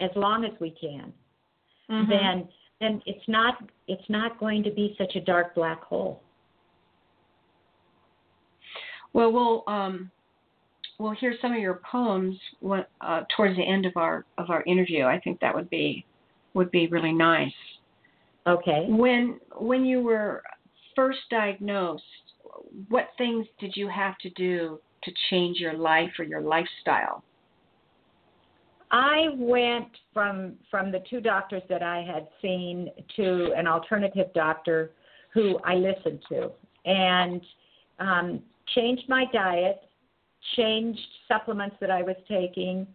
as 0.00 0.10
long 0.14 0.44
as 0.44 0.52
we 0.60 0.70
can, 0.70 1.12
mm-hmm. 1.90 2.10
then 2.10 2.48
then 2.80 3.02
it's 3.06 3.26
not 3.28 3.54
it's 3.88 4.08
not 4.08 4.38
going 4.38 4.62
to 4.62 4.70
be 4.70 4.94
such 4.98 5.16
a 5.16 5.20
dark 5.20 5.54
black 5.54 5.82
hole. 5.82 6.22
Well, 9.12 9.32
we'll 9.32 9.64
um, 9.66 10.10
we'll 10.98 11.14
hear 11.14 11.34
some 11.40 11.52
of 11.52 11.58
your 11.58 11.80
poems 11.90 12.36
when, 12.60 12.84
uh, 13.00 13.22
towards 13.36 13.56
the 13.56 13.62
end 13.62 13.86
of 13.86 13.92
our 13.96 14.24
of 14.38 14.50
our 14.50 14.62
interview. 14.64 15.04
I 15.04 15.20
think 15.20 15.40
that 15.40 15.54
would 15.54 15.70
be 15.70 16.04
would 16.54 16.70
be 16.70 16.86
really 16.88 17.12
nice. 17.12 17.52
Okay. 18.46 18.86
When 18.88 19.40
when 19.58 19.84
you 19.84 20.02
were 20.02 20.42
first 20.94 21.18
diagnosed, 21.30 22.02
what 22.88 23.08
things 23.18 23.46
did 23.58 23.72
you 23.74 23.88
have 23.88 24.16
to 24.18 24.30
do 24.30 24.80
to 25.04 25.12
change 25.30 25.58
your 25.58 25.74
life 25.74 26.10
or 26.18 26.24
your 26.24 26.40
lifestyle? 26.40 27.22
I 28.90 29.28
went 29.36 29.88
from 30.14 30.54
from 30.70 30.92
the 30.92 31.02
two 31.10 31.20
doctors 31.20 31.62
that 31.68 31.82
I 31.82 32.02
had 32.02 32.28
seen 32.40 32.90
to 33.16 33.52
an 33.56 33.66
alternative 33.66 34.28
doctor 34.34 34.92
who 35.34 35.58
I 35.64 35.74
listened 35.74 36.22
to 36.28 36.50
and 36.84 37.40
um, 37.98 38.42
changed 38.74 39.08
my 39.08 39.24
diet 39.32 39.80
changed 40.54 41.00
supplements 41.26 41.76
that 41.80 41.90
I 41.90 42.02
was 42.02 42.16
taking. 42.28 42.86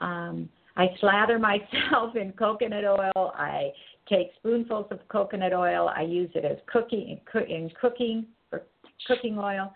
Um, 0.00 0.48
I 0.76 0.88
slather 1.00 1.38
myself 1.92 2.16
in 2.16 2.32
coconut 2.32 2.84
oil. 2.84 3.32
I 3.34 3.70
take 4.08 4.28
spoonfuls 4.38 4.86
of 4.90 5.00
coconut 5.08 5.52
oil. 5.52 5.90
I 5.94 6.02
use 6.02 6.30
it 6.34 6.44
as 6.44 6.58
cooking 6.66 7.18
in 7.34 7.70
cooking 7.80 8.26
for 8.50 8.62
cooking 9.06 9.38
oil. 9.38 9.74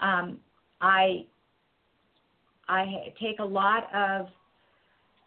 Um, 0.00 0.38
I 0.80 1.26
I 2.68 3.12
take 3.20 3.40
a 3.40 3.44
lot 3.44 3.92
of 3.94 4.26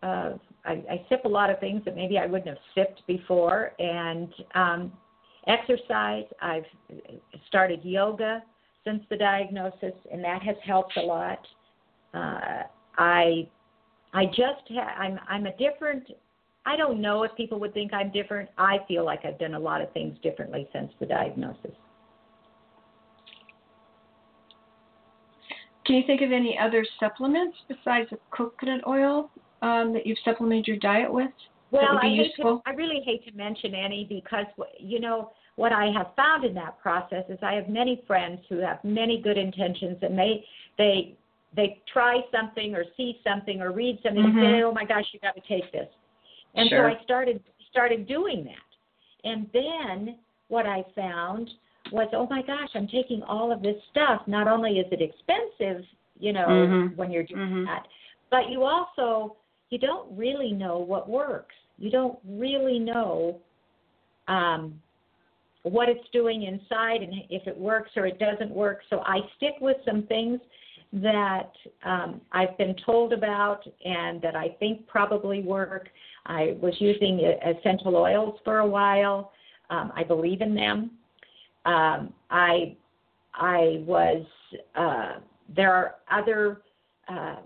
uh, 0.04 0.32
I, 0.66 0.72
I 0.72 1.06
sip 1.10 1.26
a 1.26 1.30
lot 1.30 1.50
of 1.50 1.60
things 1.60 1.84
that 1.86 1.96
maybe 1.96 2.18
I 2.18 2.26
wouldn't 2.26 2.48
have 2.48 2.58
sipped 2.76 3.06
before, 3.08 3.74
and 3.80 4.34
um, 4.56 4.92
exercise. 5.48 6.26
I've 6.42 6.66
started 7.48 7.84
yoga 7.84 8.44
since 8.84 9.04
the 9.10 9.18
diagnosis, 9.18 9.94
and 10.12 10.24
that 10.24 10.42
has 10.42 10.56
helped 10.66 10.98
a 10.98 11.02
lot. 11.02 11.40
Uh, 12.14 12.64
I 12.98 13.48
I 14.14 14.26
just 14.26 14.68
ha- 14.70 14.96
I'm 14.98 15.20
I'm 15.28 15.46
a 15.46 15.56
different. 15.58 16.08
I 16.66 16.76
don't 16.76 17.02
know 17.02 17.24
if 17.24 17.36
people 17.36 17.60
would 17.60 17.74
think 17.74 17.94
I'm 17.94 18.12
different. 18.12 18.50
I 18.58 18.80
feel 18.88 19.04
like 19.04 19.26
I've 19.26 19.40
done 19.40 19.56
a 19.56 19.60
lot 19.60 19.82
of 19.82 19.92
things 19.94 20.16
differently 20.22 20.68
since 20.74 20.92
the 21.00 21.08
diagnosis. 21.08 21.72
Can 25.86 25.96
you 25.96 26.04
think 26.06 26.22
of 26.22 26.32
any 26.32 26.58
other 26.60 26.86
supplements 27.00 27.58
besides 27.68 28.10
the 28.12 28.20
coconut 28.30 28.82
oil 28.88 29.32
um, 29.62 29.94
that 29.94 30.06
you've 30.06 30.18
supplemented 30.24 30.68
your 30.68 30.78
diet 30.78 31.12
with? 31.12 31.32
Well, 31.72 32.00
I 32.02 32.08
hate 32.08 32.34
to, 32.42 32.62
I 32.66 32.72
really 32.72 33.02
hate 33.06 33.26
to 33.28 33.32
mention 33.36 33.74
any 33.74 34.06
because 34.10 34.46
you 34.78 35.00
know 35.00 35.32
what 35.56 35.72
I 35.72 35.90
have 35.96 36.08
found 36.16 36.44
in 36.44 36.54
that 36.56 36.80
process 36.82 37.24
is 37.30 37.40
I 37.42 37.54
have 37.54 37.70
many 37.70 38.04
friends 38.06 38.40
who 38.50 38.60
have 38.60 38.84
many 38.84 39.22
good 39.22 39.38
intentions 39.38 39.98
and 40.02 40.18
they 40.18 40.44
they 40.78 41.16
they 41.56 41.82
try 41.92 42.22
something 42.32 42.76
or 42.76 42.86
see 42.96 43.20
something 43.24 43.62
or 43.62 43.72
read 43.72 44.00
something 44.04 44.24
mm-hmm. 44.24 44.38
and 44.38 44.56
say, 44.60 44.64
"Oh 44.64 44.72
my 44.72 44.86
gosh, 44.86 45.06
you 45.14 45.20
got 45.20 45.36
to 45.36 45.42
take 45.42 45.72
this." 45.72 45.88
And 46.56 46.70
sure. 46.70 46.90
so 46.90 46.98
I 46.98 47.04
started 47.04 47.42
started 47.70 48.08
doing 48.08 48.46
that. 48.46 49.30
And 49.30 49.50
then 49.54 50.18
what 50.48 50.66
I 50.66 50.84
found 50.96 51.50
was, 51.92 52.08
"Oh 52.14 52.28
my 52.30 52.42
gosh, 52.42 52.70
I'm 52.74 52.88
taking 52.88 53.22
all 53.24 53.52
of 53.52 53.62
this 53.62 53.76
stuff. 53.92 54.22
Not 54.28 54.48
only 54.48 54.80
is 54.80 54.88
it 54.92 55.02
expensive, 55.02 55.86
you 56.20 56.34
know, 56.34 56.48
mm-hmm. 56.48 56.96
when 56.96 57.12
you're 57.12 57.24
doing 57.24 57.40
mm-hmm. 57.40 57.66
that, 57.66 57.88
but 58.30 58.50
you 58.50 58.64
also 58.64 59.36
you 59.72 59.80
don't 59.80 60.16
really 60.16 60.52
know 60.52 60.78
what 60.78 61.10
works. 61.10 61.56
You 61.80 61.90
don't 61.90 62.20
really 62.28 62.78
know 62.78 63.40
um, 64.28 64.80
what 65.64 65.90
it's 65.90 66.08
doing 66.12 66.44
inside 66.44 67.02
and 67.02 67.14
if 67.30 67.48
it 67.48 67.58
works 67.58 67.92
or 67.96 68.06
it 68.06 68.20
doesn't 68.20 68.52
work. 68.52 68.82
So 68.90 69.00
I 69.06 69.20
stick 69.38 69.54
with 69.62 69.78
some 69.86 70.04
things 70.04 70.40
that 70.94 71.52
um, 71.86 72.20
I've 72.34 72.58
been 72.58 72.76
told 72.86 73.14
about 73.14 73.62
and 73.84 74.22
that 74.22 74.36
I 74.36 74.50
think 74.60 74.86
probably 74.88 75.42
work. 75.42 75.88
I 76.26 76.58
was 76.62 76.76
using 76.80 77.34
essential 77.46 77.96
oils 77.96 78.40
for 78.44 78.60
a 78.60 78.68
while. 78.68 79.32
Um, 79.70 79.94
I 79.96 80.04
believe 80.04 80.42
in 80.42 80.54
them. 80.54 80.92
Um, 81.66 82.14
I 82.30 82.76
I 83.34 83.84
was 83.86 84.26
uh, 84.76 85.20
there 85.56 85.74
are 85.74 85.96
other. 86.12 86.62
Uh, 87.08 87.38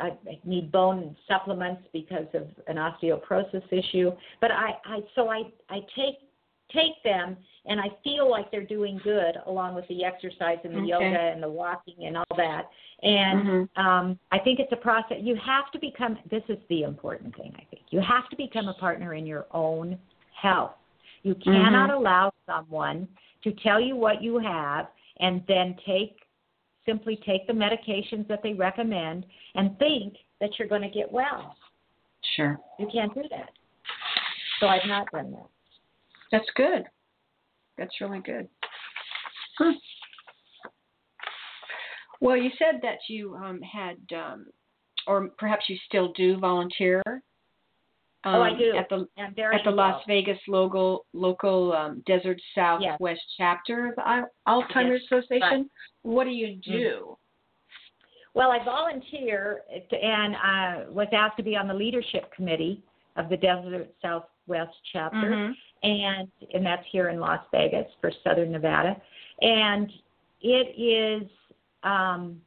I 0.00 0.38
need 0.44 0.72
bone 0.72 1.16
supplements 1.28 1.82
because 1.92 2.26
of 2.34 2.48
an 2.66 2.76
osteoporosis 2.76 3.62
issue, 3.70 4.12
but 4.40 4.50
I, 4.50 4.72
I 4.84 5.00
so 5.14 5.28
I 5.28 5.42
I 5.68 5.80
take 5.96 6.16
take 6.72 7.02
them 7.04 7.36
and 7.66 7.80
I 7.80 7.88
feel 8.02 8.30
like 8.30 8.50
they're 8.50 8.64
doing 8.64 9.00
good 9.04 9.36
along 9.46 9.74
with 9.74 9.86
the 9.88 10.04
exercise 10.04 10.58
and 10.64 10.74
the 10.74 10.78
okay. 10.78 10.88
yoga 10.88 11.20
and 11.20 11.42
the 11.42 11.48
walking 11.48 12.06
and 12.06 12.16
all 12.16 12.36
that. 12.36 12.68
And 13.02 13.46
mm-hmm. 13.46 13.86
um, 13.86 14.18
I 14.32 14.38
think 14.38 14.60
it's 14.60 14.72
a 14.72 14.76
process. 14.76 15.18
You 15.20 15.36
have 15.44 15.70
to 15.72 15.78
become. 15.78 16.18
This 16.30 16.42
is 16.48 16.58
the 16.68 16.82
important 16.82 17.36
thing. 17.36 17.52
I 17.56 17.64
think 17.70 17.82
you 17.90 18.00
have 18.00 18.28
to 18.30 18.36
become 18.36 18.68
a 18.68 18.74
partner 18.74 19.14
in 19.14 19.26
your 19.26 19.46
own 19.52 19.98
health. 20.40 20.72
You 21.22 21.34
cannot 21.34 21.90
mm-hmm. 21.90 21.98
allow 21.98 22.32
someone 22.46 23.08
to 23.44 23.52
tell 23.62 23.80
you 23.80 23.96
what 23.96 24.22
you 24.22 24.38
have 24.38 24.88
and 25.20 25.42
then 25.48 25.76
take 25.86 26.16
simply 26.86 27.20
take 27.26 27.46
the 27.46 27.52
medications 27.52 28.26
that 28.28 28.42
they 28.42 28.52
recommend 28.52 29.26
and 29.54 29.78
think 29.78 30.14
that 30.40 30.50
you're 30.58 30.68
going 30.68 30.82
to 30.82 30.88
get 30.88 31.10
well. 31.10 31.54
Sure. 32.36 32.58
You 32.78 32.88
can't 32.92 33.14
do 33.14 33.22
that. 33.30 33.50
So 34.58 34.66
I've 34.66 34.86
not 34.86 35.06
done 35.12 35.32
that. 35.32 35.48
That's 36.32 36.48
good. 36.54 36.84
That's 37.78 38.00
really 38.00 38.20
good. 38.20 38.48
Hmm. 39.58 39.72
Well, 42.20 42.36
you 42.36 42.50
said 42.58 42.80
that 42.82 42.98
you 43.08 43.34
um, 43.34 43.60
had, 43.62 43.96
um, 44.14 44.46
or 45.06 45.30
perhaps 45.38 45.64
you 45.68 45.76
still 45.86 46.12
do 46.12 46.38
volunteer. 46.38 47.02
Um, 48.24 48.34
oh, 48.34 48.42
I 48.42 48.50
do. 48.58 48.76
At 48.76 48.88
the 48.90 49.06
at 49.16 49.64
the 49.64 49.70
Las. 49.70 50.02
Vegas 50.06 50.38
local 50.46 51.06
local 51.14 51.72
um, 51.72 52.02
Desert 52.06 52.40
Southwest 52.54 53.20
chapter 53.38 53.94
of 53.96 54.28
Alzheimer's 54.46 55.02
Association. 55.04 55.70
What 56.02 56.24
do 56.24 56.30
you 56.30 56.56
do? 56.56 57.16
Well, 58.34 58.50
I 58.50 58.62
volunteer 58.64 59.62
and 59.90 60.36
I 60.36 60.84
was 60.88 61.08
asked 61.12 61.36
to 61.38 61.42
be 61.42 61.56
on 61.56 61.66
the 61.66 61.74
leadership 61.74 62.32
committee 62.34 62.82
of 63.16 63.28
the 63.28 63.36
Desert 63.36 63.88
Southwest 64.02 64.76
chapter, 64.92 65.30
Mhm. 65.30 65.56
and 65.82 66.30
and 66.54 66.64
that's 66.64 66.86
here 66.92 67.08
in 67.08 67.20
Las 67.20 67.44
Vegas 67.50 67.90
for 68.00 68.12
Southern 68.22 68.52
Nevada, 68.52 69.00
and 69.40 69.90
it 70.42 70.74
is 70.78 71.28
um, 71.82 72.40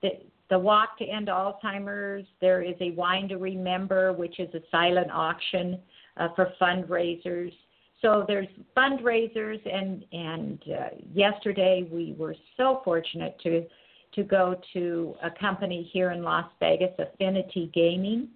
the 0.00 0.18
the 0.50 0.58
Walk 0.58 0.98
to 0.98 1.04
End 1.04 1.28
Alzheimer's. 1.28 2.26
There 2.40 2.62
is 2.62 2.74
a 2.80 2.90
Wine 2.92 3.28
to 3.28 3.36
Remember, 3.36 4.12
which 4.12 4.40
is 4.40 4.52
a 4.54 4.60
silent 4.70 5.10
auction 5.12 5.78
uh, 6.16 6.28
for 6.34 6.52
fundraisers. 6.60 7.52
So 8.00 8.24
there's 8.26 8.48
fundraisers, 8.76 9.60
and 9.70 10.04
and 10.12 10.62
uh, 10.68 10.88
yesterday 11.12 11.88
we 11.90 12.14
were 12.18 12.34
so 12.56 12.80
fortunate 12.84 13.38
to 13.42 13.66
to 14.14 14.22
go 14.22 14.58
to 14.72 15.14
a 15.22 15.30
company 15.30 15.88
here 15.92 16.12
in 16.12 16.22
Las 16.22 16.50
Vegas, 16.60 16.92
Affinity 16.98 17.70
Gaming, 17.74 18.28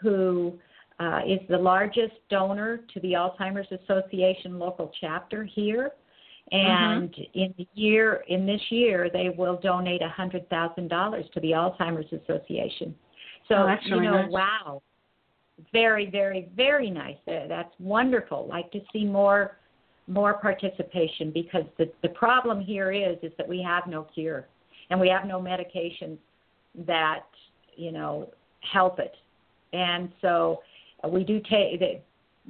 who 0.00 0.58
uh, 0.98 1.20
is 1.26 1.38
the 1.48 1.56
largest 1.56 2.14
donor 2.30 2.80
to 2.92 3.00
the 3.00 3.12
Alzheimer's 3.12 3.70
Association 3.70 4.58
local 4.58 4.90
chapter 5.00 5.44
here. 5.44 5.92
Mm-hmm. 6.52 7.02
And 7.02 7.14
in 7.34 7.54
the 7.58 7.68
year, 7.74 8.24
in 8.28 8.46
this 8.46 8.60
year, 8.70 9.08
they 9.12 9.28
will 9.36 9.58
donate 9.62 10.02
a 10.02 10.08
hundred 10.08 10.48
thousand 10.48 10.88
dollars 10.88 11.24
to 11.34 11.40
the 11.40 11.52
Alzheimer's 11.52 12.12
Association. 12.12 12.94
So 13.48 13.56
Oh, 13.56 13.66
that's 13.66 13.84
you 13.86 13.94
really 13.94 14.06
know, 14.06 14.22
nice. 14.22 14.30
wow, 14.32 14.82
very, 15.72 16.06
very, 16.10 16.48
very 16.56 16.90
nice. 16.90 17.16
That's 17.26 17.72
wonderful. 17.78 18.46
Like 18.48 18.70
to 18.72 18.80
see 18.92 19.04
more, 19.04 19.58
more 20.08 20.34
participation 20.34 21.30
because 21.32 21.64
the 21.78 21.90
the 22.02 22.08
problem 22.10 22.60
here 22.60 22.90
is 22.92 23.16
is 23.22 23.32
that 23.38 23.48
we 23.48 23.62
have 23.62 23.86
no 23.86 24.04
cure 24.14 24.48
and 24.90 25.00
we 25.00 25.08
have 25.08 25.26
no 25.26 25.40
medications 25.40 26.18
that 26.86 27.26
you 27.76 27.92
know 27.92 28.30
help 28.72 28.98
it. 28.98 29.14
And 29.72 30.10
so 30.20 30.62
we 31.08 31.22
do 31.24 31.40
take 31.40 31.78
the 31.78 32.00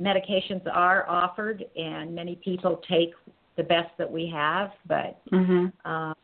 medications 0.01 0.63
are 0.73 1.09
offered, 1.09 1.65
and 1.77 2.15
many 2.15 2.37
people 2.37 2.81
take 2.89 3.13
the 3.57 3.63
best 3.63 3.91
that 3.99 4.11
we 4.11 4.27
have, 4.29 4.73
but 4.87 5.21
Mhm. 5.31 5.73
uh, 5.85 6.15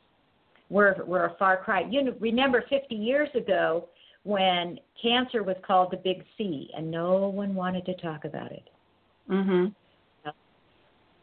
we're 0.71 1.05
we're 1.05 1.27
a 1.27 1.35
far 1.35 1.57
cry. 1.59 1.81
You 1.81 2.03
know, 2.03 2.15
remember 2.19 2.63
50 2.63 2.95
years 2.95 3.29
ago 3.35 3.89
when 4.25 4.81
cancer 5.01 5.43
was 5.43 5.57
called 5.63 5.91
the 5.91 5.99
big 5.99 6.25
C, 6.37 6.71
and 6.77 6.91
no 6.91 7.29
one 7.29 7.55
wanted 7.55 7.85
to 7.87 7.95
talk 7.95 8.25
about 8.25 8.51
it. 8.53 8.69
Mhm. 9.29 9.75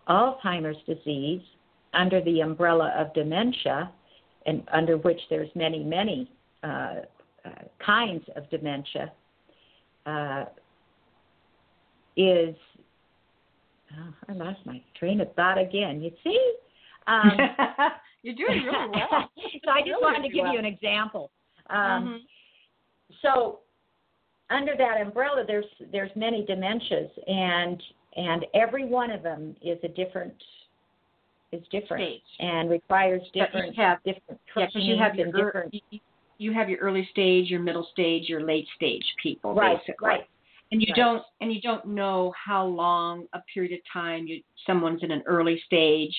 Alzheimer's 0.07 0.81
disease, 0.83 1.41
under 1.93 2.19
the 2.21 2.41
umbrella 2.41 2.89
of 2.89 3.13
dementia, 3.13 3.91
and 4.45 4.67
under 4.71 4.97
which 4.97 5.21
there's 5.29 5.53
many 5.55 5.83
many 5.83 6.29
uh, 6.63 7.01
uh, 7.45 7.49
kinds 7.79 8.27
of 8.35 8.49
dementia, 8.49 9.11
uh, 10.05 10.45
is 12.15 12.55
oh, 13.99 14.13
I 14.29 14.33
lost 14.33 14.59
my 14.65 14.81
train 14.99 15.21
of 15.21 15.33
thought 15.35 15.57
again. 15.57 16.01
You 16.01 16.11
see. 16.23 16.53
Um, 17.05 17.31
You're 18.21 18.33
doing 18.35 18.63
really 18.63 18.87
well. 18.93 19.29
so 19.35 19.69
I 19.69 19.79
just 19.81 19.87
Really 19.89 20.01
wanted 20.01 20.21
to 20.25 20.29
give 20.33 20.43
well. 20.43 20.53
you 20.53 20.59
an 20.59 20.63
example. 20.65 21.31
Um, 21.69 21.75
Mhm. 21.81 22.19
So 23.21 23.59
under 24.49 24.73
that 24.77 25.01
umbrella, 25.01 25.43
there's 25.45 25.65
there's 25.91 26.11
many 26.15 26.45
dementias, 26.45 27.09
and 27.27 27.83
and 28.15 28.45
every 28.53 28.85
one 28.85 29.11
of 29.11 29.21
them 29.21 29.53
is 29.61 29.77
a 29.83 29.89
different 29.89 30.33
is 31.51 31.61
different 31.71 32.03
Stage. 32.03 32.21
and 32.39 32.69
requires 32.69 33.21
But 33.21 33.35
you 33.35 33.45
different 33.45 33.75
have- 33.75 34.03
different 34.03 34.39
Yeah, 34.55 34.67
you 34.75 34.97
have 34.97 35.15
your 35.15 35.31
different 35.31 35.73
you- 35.91 35.99
you 36.37 36.53
have 36.53 36.69
your 36.69 36.79
early 36.79 37.05
stage, 37.11 37.49
your 37.51 37.59
middle 37.59 37.83
stage, 37.91 38.29
your 38.29 38.41
late 38.41 38.67
stage 38.77 39.05
people, 39.21 39.53
right 39.53 39.77
basically. 39.79 40.07
right 40.07 40.27
And 40.73 40.81
you 40.81 40.87
right. 40.89 40.97
don't 40.97 41.23
and 41.39 41.53
you 41.53 41.61
don't 41.61 41.85
know 41.85 42.33
how 42.43 42.65
long 42.65 43.27
a 43.33 43.39
period 43.53 43.73
of 43.73 43.79
time 43.93 44.25
you 44.25 44.41
someone's 44.65 45.03
in 45.03 45.11
an 45.11 45.21
early 45.27 45.61
stage 45.67 46.13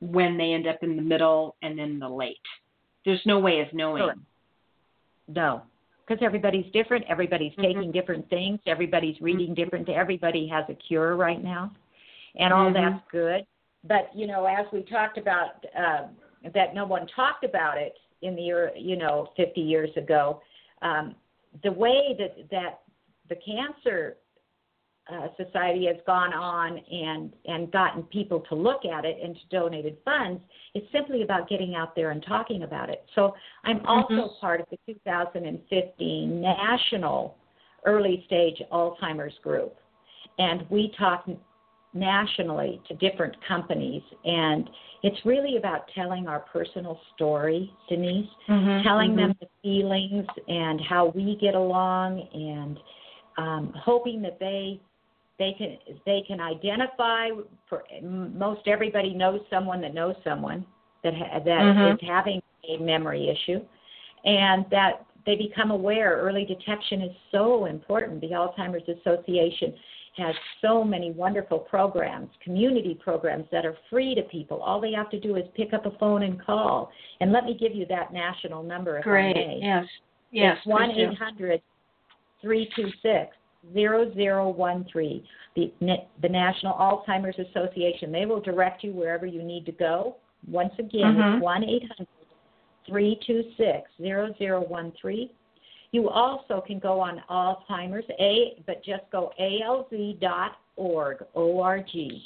when 0.00 0.36
they 0.36 0.52
end 0.52 0.66
up 0.66 0.82
in 0.82 0.96
the 0.96 1.02
middle 1.02 1.54
and 1.62 1.78
then 1.78 2.00
the 2.00 2.08
late. 2.08 2.36
There's 3.04 3.22
no 3.24 3.38
way 3.38 3.60
of 3.60 3.72
knowing. 3.72 4.02
Correct. 4.02 4.18
no 5.28 5.62
because 6.04 6.20
everybody's 6.20 6.70
different 6.72 7.04
everybody's 7.08 7.54
Mhm. 7.54 7.62
taking 7.62 7.92
different 7.92 8.28
things 8.28 8.58
everybody's 8.66 9.20
reading 9.20 9.54
different 9.54 9.88
everybody 9.88 10.48
has 10.48 10.68
a 10.68 10.74
cure 10.74 11.14
right 11.14 11.42
now 11.42 11.70
and 12.34 12.52
all 12.52 12.70
Mhm. 12.70 12.74
that's 12.74 13.08
good 13.10 13.46
but 13.84 14.14
you 14.14 14.26
know 14.26 14.44
as 14.44 14.66
we 14.72 14.82
talked 14.82 15.16
about 15.16 15.64
uh, 15.76 16.08
that 16.52 16.74
no 16.74 16.84
one 16.84 17.06
talked 17.06 17.44
about 17.44 17.78
it 17.78 17.96
in 18.22 18.34
the 18.34 18.72
you 18.76 18.96
know 18.96 19.30
50 19.36 19.60
years 19.60 19.96
ago 19.96 20.42
um, 20.82 21.14
the 21.62 21.70
way 21.70 22.16
that 22.18 22.50
that 22.50 22.81
the 23.32 23.40
cancer 23.52 24.16
uh, 25.12 25.26
society 25.36 25.86
has 25.86 25.96
gone 26.06 26.32
on 26.32 26.78
and 26.78 27.32
and 27.46 27.72
gotten 27.72 28.04
people 28.04 28.40
to 28.48 28.54
look 28.54 28.84
at 28.84 29.04
it 29.04 29.16
and 29.22 29.34
to 29.34 29.40
donated 29.50 29.96
funds 30.04 30.40
it's 30.74 30.86
simply 30.92 31.22
about 31.22 31.48
getting 31.48 31.74
out 31.74 31.96
there 31.96 32.12
and 32.12 32.24
talking 32.28 32.62
about 32.62 32.88
it 32.88 33.04
so 33.16 33.34
i'm 33.64 33.84
also 33.84 34.12
Mhm. 34.12 34.40
part 34.40 34.60
of 34.60 34.66
the 34.70 34.78
2015 34.86 36.40
national 36.40 37.36
early 37.84 38.22
stage 38.26 38.62
alzheimer's 38.70 39.36
group 39.38 39.76
and 40.38 40.68
we 40.70 40.90
talk 40.96 41.28
nationally 41.94 42.80
to 42.86 42.94
different 42.94 43.34
companies 43.44 44.02
and 44.24 44.70
it's 45.02 45.26
really 45.26 45.56
about 45.56 45.88
telling 45.88 46.28
our 46.28 46.40
personal 46.40 47.00
story 47.14 47.74
denise 47.88 48.30
Mhm, 48.46 48.82
telling 48.84 49.10
mhm. 49.10 49.16
them 49.16 49.34
the 49.40 49.48
feelings 49.62 50.26
and 50.46 50.80
how 50.80 51.06
we 51.06 51.34
get 51.36 51.54
along 51.56 52.20
and 52.32 52.78
um, 53.36 53.72
hoping 53.76 54.22
that 54.22 54.38
they 54.38 54.80
they 55.38 55.54
can 55.56 55.78
they 56.06 56.22
can 56.26 56.40
identify 56.40 57.28
for 57.68 57.84
most 58.02 58.60
everybody 58.66 59.14
knows 59.14 59.40
someone 59.50 59.80
that 59.80 59.94
knows 59.94 60.14
someone 60.22 60.64
that 61.02 61.14
ha- 61.14 61.38
that 61.40 61.62
Mhm. 61.62 61.94
is 61.94 62.00
having 62.06 62.42
a 62.68 62.76
memory 62.78 63.28
issue 63.28 63.60
and 64.24 64.68
that 64.70 65.04
they 65.26 65.36
become 65.36 65.70
aware 65.70 66.16
early 66.16 66.44
detection 66.44 67.02
is 67.02 67.16
so 67.30 67.64
important 67.64 68.20
the 68.20 68.30
alzheimer's 68.30 68.88
association 68.88 69.74
has 70.16 70.34
so 70.60 70.84
many 70.84 71.10
wonderful 71.10 71.58
programs 71.58 72.28
community 72.44 72.94
programs 72.94 73.46
that 73.50 73.64
are 73.64 73.76
free 73.88 74.14
to 74.14 74.22
people 74.22 74.60
all 74.62 74.80
they 74.80 74.92
have 74.92 75.10
to 75.10 75.18
do 75.18 75.36
is 75.36 75.44
pick 75.56 75.72
up 75.72 75.86
a 75.86 75.90
phone 75.98 76.22
and 76.22 76.40
call 76.44 76.92
and 77.20 77.32
let 77.32 77.44
me 77.44 77.54
give 77.54 77.74
you 77.74 77.86
that 77.86 78.12
national 78.12 78.62
number 78.62 78.98
if 78.98 79.04
Great. 79.04 79.36
I 79.36 79.40
may. 79.40 79.58
Yes. 79.60 79.86
Yes. 80.30 80.58
One 80.66 80.90
eight 80.90 81.14
hundred 81.18 81.62
three 82.42 82.68
two 82.76 82.90
six 83.00 83.34
zero 83.72 84.12
zero 84.14 84.50
one 84.50 84.84
three. 84.90 85.24
The 85.56 85.72
Na- 85.80 86.04
the 86.20 86.28
National 86.28 86.74
Alzheimer's 86.74 87.38
Association. 87.38 88.12
They 88.12 88.26
will 88.26 88.40
direct 88.40 88.82
you 88.84 88.92
wherever 88.92 89.24
you 89.26 89.42
need 89.42 89.64
to 89.66 89.72
go. 89.72 90.16
Once 90.50 90.72
again, 90.78 91.14
Mhm. 91.16 91.34
it's 91.36 91.42
one 91.42 91.64
eight 91.64 91.84
hundred 91.88 92.08
three 92.86 93.16
two 93.24 93.44
six 93.56 93.90
zero 94.00 94.34
zero 94.38 94.60
one 94.60 94.92
three. 94.92 95.30
You 95.92 96.08
also 96.08 96.60
can 96.66 96.78
go 96.78 96.98
on 97.00 97.22
Alzheimer's 97.30 98.08
A, 98.18 98.62
but 98.66 98.82
just 98.82 99.08
go 99.10 99.32
alz 99.38 100.18
dot 100.20 100.56
org 100.76 101.24
o 101.34 101.60
r 101.60 101.80
g 101.80 102.24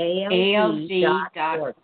alz 0.00 1.02
dot 1.02 1.60
org 1.60 1.74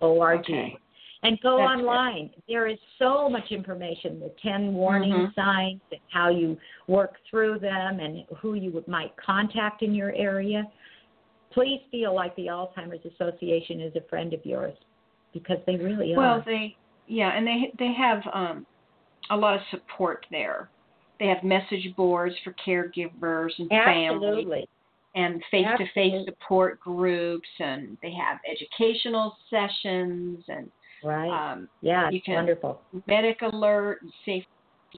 o 0.00 0.20
r 0.20 0.38
g 0.38 0.52
Okay. 0.52 0.78
And 1.22 1.38
go 1.40 1.58
That's 1.58 1.80
online. 1.80 2.30
There 2.48 2.66
is 2.66 2.78
so 2.98 3.28
much 3.28 3.50
information, 3.50 4.20
the 4.20 4.30
10 4.42 4.72
warning 4.72 5.12
Mhm. 5.12 5.34
signs, 5.34 5.80
and 5.90 6.00
how 6.10 6.30
you 6.30 6.58
work 6.86 7.20
through 7.28 7.58
them, 7.58 8.00
and 8.00 8.24
who 8.36 8.54
you 8.54 8.82
might 8.86 9.14
contact 9.16 9.82
in 9.82 9.94
your 9.94 10.12
area. 10.14 10.70
Please 11.50 11.82
feel 11.90 12.14
like 12.14 12.34
the 12.36 12.46
Alzheimer's 12.46 13.04
Association 13.04 13.80
is 13.80 13.94
a 13.96 14.00
friend 14.02 14.32
of 14.32 14.44
yours 14.46 14.76
because 15.32 15.62
they 15.66 15.76
really 15.76 16.14
Well, 16.16 16.36
are. 16.36 16.40
they 16.40 16.76
yeah, 17.06 17.30
and 17.30 17.46
they 17.46 17.72
they 17.78 17.92
have 17.92 18.26
um 18.32 18.66
a 19.30 19.36
lot 19.36 19.56
of 19.56 19.66
support 19.70 20.26
there. 20.30 20.70
They 21.18 21.26
have 21.26 21.42
message 21.42 21.94
boards 21.96 22.38
for 22.38 22.52
caregivers 22.54 23.58
and 23.58 23.68
family 23.68 24.68
and 25.14 25.44
face-to-face 25.50 26.24
support 26.24 26.80
groups 26.80 27.48
and 27.58 27.98
they 28.00 28.12
have 28.12 28.38
educational 28.48 29.36
sessions 29.50 30.48
and 30.48 30.70
Right. 31.02 31.52
um 31.52 31.68
yeah, 31.80 32.10
you 32.10 32.20
can- 32.20 32.34
wonderful. 32.34 32.80
medic 33.06 33.42
alert 33.42 34.02
and 34.02 34.12
safe, 34.24 34.44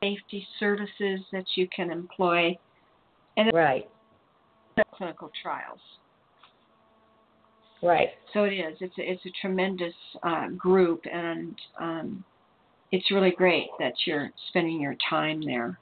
safety 0.02 0.46
services 0.58 1.20
that 1.32 1.44
you 1.54 1.68
can 1.74 1.90
employ 1.90 2.56
and 3.36 3.52
Right. 3.52 3.88
clinical 4.94 5.30
trials. 5.42 5.80
Right. 7.82 8.10
So 8.32 8.44
it 8.44 8.52
is. 8.52 8.76
It's 8.80 8.96
a, 8.98 9.10
it's 9.10 9.26
a 9.26 9.30
tremendous 9.40 9.94
uh, 10.22 10.48
group, 10.56 11.02
and 11.12 11.58
um, 11.80 12.24
it's 12.92 13.10
really 13.10 13.32
great 13.32 13.68
that 13.80 13.92
you're 14.06 14.30
spending 14.48 14.80
your 14.80 14.94
time 15.10 15.42
there. 15.44 15.78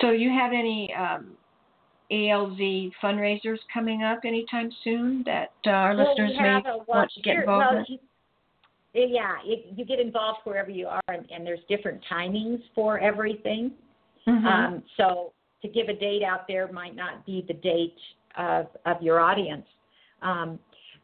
So, 0.00 0.10
you 0.10 0.28
have 0.30 0.52
any 0.52 0.92
um, 0.94 1.36
ALZ 2.14 2.92
fundraisers 3.02 3.58
coming 3.72 4.02
up 4.02 4.20
anytime 4.24 4.70
soon 4.84 5.22
that 5.26 5.52
uh, 5.66 5.70
our 5.70 5.96
well, 5.96 6.08
listeners 6.08 6.32
may 6.38 6.60
want 6.86 7.10
to 7.12 7.22
get 7.22 7.36
involved 7.36 7.74
well, 7.74 7.84
in? 7.88 7.98
Yeah, 9.12 9.36
it, 9.44 9.66
you 9.76 9.84
get 9.84 9.98
involved 9.98 10.40
wherever 10.44 10.70
you 10.70 10.86
are, 10.86 11.02
and, 11.08 11.28
and 11.30 11.44
there's 11.44 11.60
different 11.68 12.00
timings 12.10 12.62
for 12.74 13.00
everything. 13.00 13.72
Mm-hmm. 14.28 14.46
Um, 14.46 14.82
so 14.96 15.32
to 15.62 15.68
give 15.68 15.88
a 15.88 15.94
date 15.94 16.22
out 16.22 16.46
there 16.46 16.70
might 16.70 16.94
not 16.94 17.26
be 17.26 17.44
the 17.48 17.54
date 17.54 17.96
of, 18.38 18.66
of 18.86 19.02
your 19.02 19.18
audience. 19.18 19.66
Um, 20.22 20.58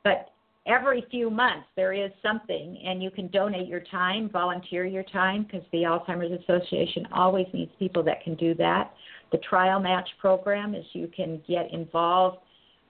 but 0.04 0.30
every 0.66 1.04
few 1.10 1.30
months 1.30 1.66
there 1.74 1.92
is 1.92 2.10
something, 2.22 2.80
and 2.84 3.02
you 3.02 3.10
can 3.10 3.28
donate 3.28 3.66
your 3.66 3.82
time, 3.90 4.30
volunteer 4.30 4.86
your 4.86 5.02
time, 5.04 5.44
because 5.44 5.66
the 5.72 5.78
Alzheimer's 5.78 6.40
Association 6.42 7.08
always 7.12 7.46
needs 7.52 7.72
people 7.78 8.02
that 8.04 8.22
can 8.22 8.34
do 8.36 8.54
that. 8.54 8.92
The 9.32 9.38
trial 9.38 9.80
match 9.80 10.08
program 10.18 10.74
is 10.74 10.84
you 10.92 11.08
can 11.08 11.40
get 11.46 11.72
involved 11.72 12.38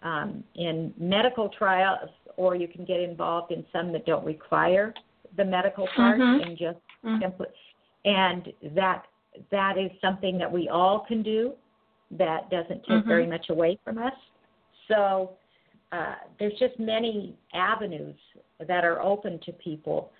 um, 0.02 0.42
in 0.54 0.94
medical 0.98 1.50
trials, 1.50 2.08
or 2.36 2.54
you 2.56 2.66
can 2.66 2.86
get 2.86 3.00
involved 3.00 3.52
in 3.52 3.64
some 3.70 3.92
that 3.92 4.06
don't 4.06 4.24
require 4.24 4.94
the 5.36 5.44
medical 5.44 5.86
part 5.88 6.18
Mhm. 6.18 6.42
and 6.42 6.56
just 6.56 6.78
Mhm. 7.04 7.20
simply. 7.20 7.46
And 8.04 8.52
that 8.62 9.06
that 9.50 9.78
is 9.78 9.90
something 10.00 10.38
that 10.38 10.50
we 10.50 10.68
all 10.68 11.00
can 11.00 11.22
do. 11.22 11.54
That 12.10 12.50
doesn't 12.50 12.82
take 12.84 13.04
Mhm. 13.04 13.04
very 13.04 13.26
much 13.26 13.50
away 13.50 13.76
from 13.84 13.98
us. 13.98 14.14
So 14.88 15.36
uh, 15.92 16.14
there's 16.38 16.58
just 16.58 16.78
many 16.78 17.36
avenues 17.52 18.16
that 18.60 18.84
are 18.84 19.02
open 19.02 19.38
to 19.40 19.52
people. 19.52 20.12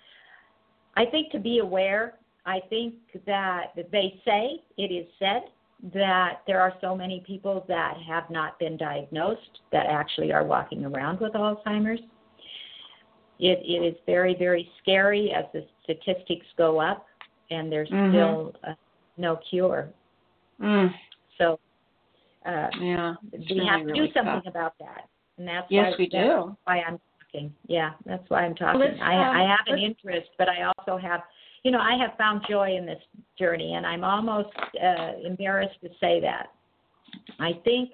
I 0.97 1.05
think 1.05 1.31
to 1.31 1.39
be 1.39 1.59
aware. 1.59 2.17
I 2.45 2.59
think 2.59 2.95
that 3.25 3.73
they 3.75 4.19
say 4.25 4.61
it 4.77 4.91
is 4.91 5.07
said 5.17 5.49
that 5.93 6.41
there 6.45 6.61
are 6.61 6.73
so 6.79 6.95
many 6.95 7.23
people 7.25 7.65
that 7.67 7.95
have 8.07 8.29
not 8.29 8.59
been 8.59 8.77
diagnosed 8.77 9.59
that 9.71 9.87
actually 9.87 10.31
are 10.31 10.43
walking 10.43 10.85
around 10.85 11.19
with 11.19 11.33
Alzheimer's. 11.33 12.01
It, 13.39 13.59
it 13.63 13.83
is 13.83 13.95
very, 14.05 14.35
very 14.37 14.69
scary 14.81 15.33
as 15.35 15.45
the 15.53 15.65
statistics 15.83 16.45
go 16.57 16.79
up, 16.79 17.05
and 17.49 17.71
there's 17.71 17.89
Mhm. 17.89 18.09
still 18.09 18.53
uh, 18.63 18.73
no 19.17 19.37
cure. 19.49 19.89
Mm, 20.59 20.93
So 21.39 21.59
uh, 22.45 22.69
yeah. 22.79 23.15
we 23.31 23.39
really, 23.49 23.65
have 23.65 23.79
to 23.81 23.85
really 23.87 24.07
do 24.07 24.13
something 24.13 24.43
tough. 24.43 24.45
about 24.45 24.73
that, 24.79 25.07
and 25.39 25.47
that's 25.47 25.69
Yes, 25.71 25.91
why, 25.91 25.95
we 25.97 26.09
that's 26.09 26.27
do. 26.29 26.57
why 26.65 26.81
I'm 26.81 26.99
talking. 27.19 27.55
Yeah, 27.65 27.93
that's 28.05 28.29
why 28.29 28.45
I'm 28.45 28.53
talking. 28.53 28.81
Let's, 28.81 29.01
I, 29.01 29.15
um, 29.15 29.35
I 29.35 29.41
have 29.41 29.65
an 29.67 29.79
interest, 29.79 30.29
but 30.37 30.47
I 30.47 30.71
also 30.77 30.97
have, 30.97 31.21
you 31.63 31.71
know, 31.71 31.79
I 31.79 31.95
have 31.97 32.17
found 32.17 32.41
joy 32.49 32.75
in 32.75 32.85
this 32.85 33.01
journey, 33.37 33.75
and 33.75 33.85
I'm 33.85 34.03
almost 34.03 34.49
uh, 34.83 35.11
embarrassed 35.23 35.77
to 35.83 35.89
say 35.99 36.19
that. 36.21 36.47
I 37.39 37.53
think 37.63 37.91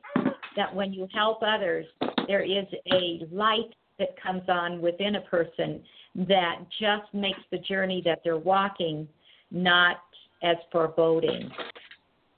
that 0.55 0.73
when 0.73 0.93
you 0.93 1.07
help 1.13 1.41
others, 1.41 1.85
there 2.27 2.43
is 2.43 2.65
a 2.91 3.25
light 3.31 3.73
that 3.99 4.09
comes 4.21 4.43
on 4.47 4.81
within 4.81 5.15
a 5.15 5.21
person 5.21 5.83
that 6.15 6.59
just 6.79 7.13
makes 7.13 7.39
the 7.51 7.57
journey 7.59 8.01
that 8.05 8.19
they're 8.23 8.37
walking 8.37 9.07
not 9.51 9.97
as 10.43 10.57
foreboding. 10.71 11.51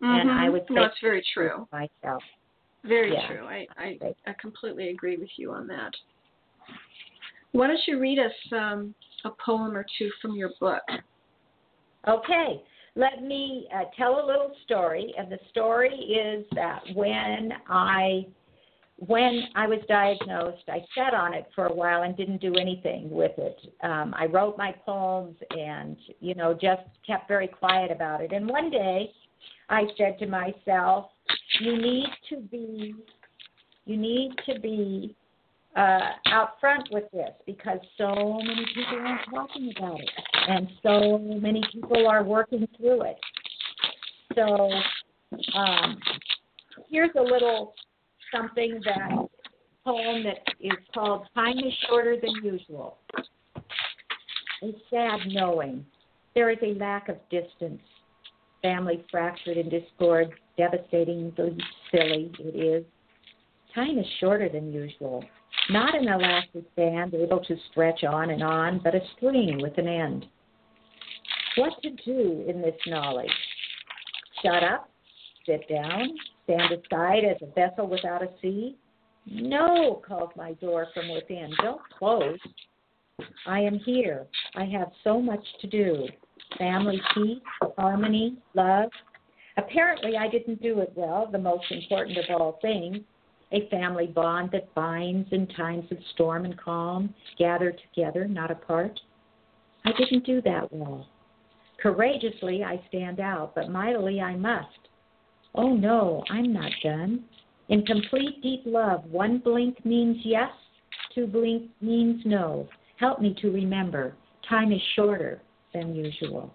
And 0.01 0.31
I 0.31 0.47
Mhm. 0.47 0.51
would 0.53 0.67
say 0.67 0.73
no, 0.75 0.83
it's 0.83 0.99
very 0.99 1.21
true. 1.33 1.67
myself. 1.71 2.23
Very 2.83 3.13
Yeah. 3.13 3.27
true. 3.27 3.45
I, 3.45 3.67
I 3.77 4.15
I 4.25 4.33
completely 4.33 4.89
agree 4.89 5.17
with 5.17 5.37
you 5.37 5.51
on 5.51 5.67
that. 5.67 5.93
Why 7.51 7.67
don't 7.67 7.87
you 7.87 7.99
read 7.99 8.19
us 8.19 8.51
um, 8.53 8.95
a 9.25 9.31
poem 9.31 9.75
or 9.75 9.85
two 9.97 10.09
from 10.21 10.35
your 10.35 10.51
book? 10.59 10.83
Okay, 12.07 12.63
let 12.95 13.23
me 13.23 13.67
uh, 13.73 13.83
tell 13.97 14.23
a 14.23 14.25
little 14.25 14.51
story. 14.63 15.13
And 15.17 15.31
the 15.31 15.39
story 15.49 15.93
is 15.93 16.45
that 16.55 16.81
when 16.95 17.51
I 17.67 18.25
when 18.97 19.43
I 19.55 19.65
was 19.65 19.79
diagnosed, 19.87 20.63
I 20.67 20.83
sat 20.93 21.13
on 21.13 21.33
it 21.33 21.45
for 21.55 21.67
a 21.67 21.73
while 21.73 22.03
and 22.03 22.17
didn't 22.17 22.41
do 22.41 22.55
anything 22.55 23.09
with 23.09 23.31
it. 23.37 23.57
Um, 23.81 24.13
I 24.17 24.25
wrote 24.25 24.57
my 24.57 24.73
poems 24.85 25.37
and 25.51 25.95
you 26.19 26.35
know 26.35 26.53
just 26.53 26.83
kept 27.07 27.27
very 27.27 27.47
quiet 27.47 27.91
about 27.91 28.21
it. 28.21 28.33
And 28.33 28.47
one 28.47 28.69
day, 28.69 29.11
I 29.69 29.83
said 29.97 30.19
to 30.19 30.27
myself, 30.27 31.11
"You 31.61 31.77
need 31.77 32.09
to 32.29 32.37
be, 32.37 32.95
you 33.85 33.97
need 33.97 34.31
to 34.47 34.59
be 34.59 35.15
uh, 35.75 36.11
out 36.27 36.59
front 36.59 36.87
with 36.91 37.05
this 37.11 37.31
because 37.45 37.79
so 37.97 38.39
many 38.43 38.65
people 38.73 38.99
aren't 38.99 39.21
talking 39.29 39.71
about 39.77 39.99
it, 39.99 40.09
and 40.47 40.67
so 40.83 41.17
many 41.17 41.63
people 41.71 42.07
are 42.07 42.23
working 42.23 42.67
through 42.77 43.03
it. 43.03 43.17
So 44.35 44.71
um, 45.57 45.99
here's 46.89 47.11
a 47.17 47.21
little 47.21 47.73
something 48.35 48.81
that 48.85 49.27
poem 49.85 50.23
that 50.23 50.39
is 50.59 50.77
called 50.93 51.27
"Time 51.35 51.57
is 51.59 51.73
Shorter 51.87 52.17
Than 52.21 52.43
Usual." 52.43 52.97
A 54.61 54.73
sad 54.89 55.19
knowing 55.27 55.85
there 56.35 56.49
is 56.49 56.57
a 56.61 56.77
lack 56.77 57.09
of 57.09 57.17
distance, 57.29 57.81
family 58.61 59.05
fractured 59.09 59.57
in 59.57 59.69
discord, 59.69 60.31
devastatingly 60.57 61.57
silly 61.91 62.31
it 62.39 62.55
is. 62.55 62.85
Time 63.73 63.97
is 63.97 64.05
shorter 64.19 64.49
than 64.49 64.73
usual. 64.73 65.23
Not 65.69 65.95
an 65.95 66.07
elastic 66.07 66.75
band 66.75 67.13
able 67.13 67.41
to 67.41 67.55
stretch 67.69 68.03
on 68.03 68.31
and 68.31 68.41
on, 68.41 68.81
but 68.83 68.95
a 68.95 69.01
string 69.15 69.61
with 69.61 69.77
an 69.77 69.87
end. 69.87 70.25
What 71.57 71.73
to 71.83 71.91
do 71.91 72.43
in 72.47 72.61
this 72.61 72.75
knowledge? 72.87 73.29
Shut 74.43 74.63
up? 74.63 74.89
Sit 75.45 75.69
down? 75.69 76.09
Stand 76.45 76.71
aside 76.71 77.23
as 77.23 77.37
a 77.43 77.53
vessel 77.53 77.87
without 77.87 78.23
a 78.23 78.29
sea? 78.41 78.77
No, 79.27 80.01
calls 80.07 80.31
my 80.35 80.53
door 80.53 80.87
from 80.93 81.09
within. 81.13 81.51
Don't 81.61 81.81
close. 81.97 82.39
I 83.45 83.59
am 83.59 83.77
here. 83.79 84.25
I 84.55 84.65
have 84.65 84.87
so 85.03 85.21
much 85.21 85.43
to 85.61 85.67
do. 85.67 86.07
Family 86.57 86.99
peace, 87.13 87.37
harmony, 87.77 88.37
love. 88.55 88.89
Apparently, 89.57 90.17
I 90.17 90.29
didn't 90.29 90.63
do 90.63 90.79
it 90.79 90.93
well, 90.95 91.27
the 91.31 91.37
most 91.37 91.65
important 91.69 92.17
of 92.17 92.25
all 92.29 92.57
things 92.61 93.03
a 93.51 93.67
family 93.69 94.07
bond 94.07 94.49
that 94.51 94.73
binds 94.75 95.27
in 95.31 95.47
times 95.47 95.85
of 95.91 95.97
storm 96.13 96.45
and 96.45 96.57
calm, 96.57 97.13
gather 97.37 97.71
together, 97.71 98.27
not 98.27 98.51
apart. 98.51 98.99
I 99.85 99.91
didn't 99.97 100.25
do 100.25 100.41
that 100.43 100.71
well. 100.71 101.07
Courageously, 101.81 102.63
I 102.63 102.81
stand 102.89 103.19
out, 103.19 103.55
but 103.55 103.69
mightily 103.69 104.21
I 104.21 104.35
must. 104.35 104.67
Oh 105.55 105.73
no, 105.75 106.23
I'm 106.29 106.53
not 106.53 106.71
done. 106.83 107.23
In 107.69 107.85
complete 107.85 108.41
deep 108.41 108.63
love, 108.65 109.05
one 109.05 109.39
blink 109.39 109.83
means 109.85 110.17
yes, 110.23 110.51
two 111.15 111.27
blink 111.27 111.69
means 111.81 112.21
no. 112.25 112.67
Help 112.97 113.21
me 113.21 113.35
to 113.41 113.51
remember 113.51 114.15
time 114.47 114.71
is 114.71 114.81
shorter 114.95 115.41
than 115.73 115.95
usual. 115.95 116.53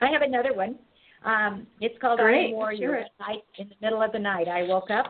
I 0.00 0.10
have 0.10 0.22
another 0.22 0.54
one. 0.54 0.76
Um, 1.24 1.66
it's 1.80 1.94
called 2.00 2.20
I 2.20 2.24
Great, 2.24 2.36
Am 2.36 2.44
let's 2.44 2.54
Warrior. 2.54 3.04
Night 3.20 3.42
in 3.58 3.68
the 3.68 3.74
middle 3.80 4.02
of 4.02 4.12
the 4.12 4.18
night, 4.18 4.48
I 4.48 4.62
woke 4.64 4.90
up 4.90 5.06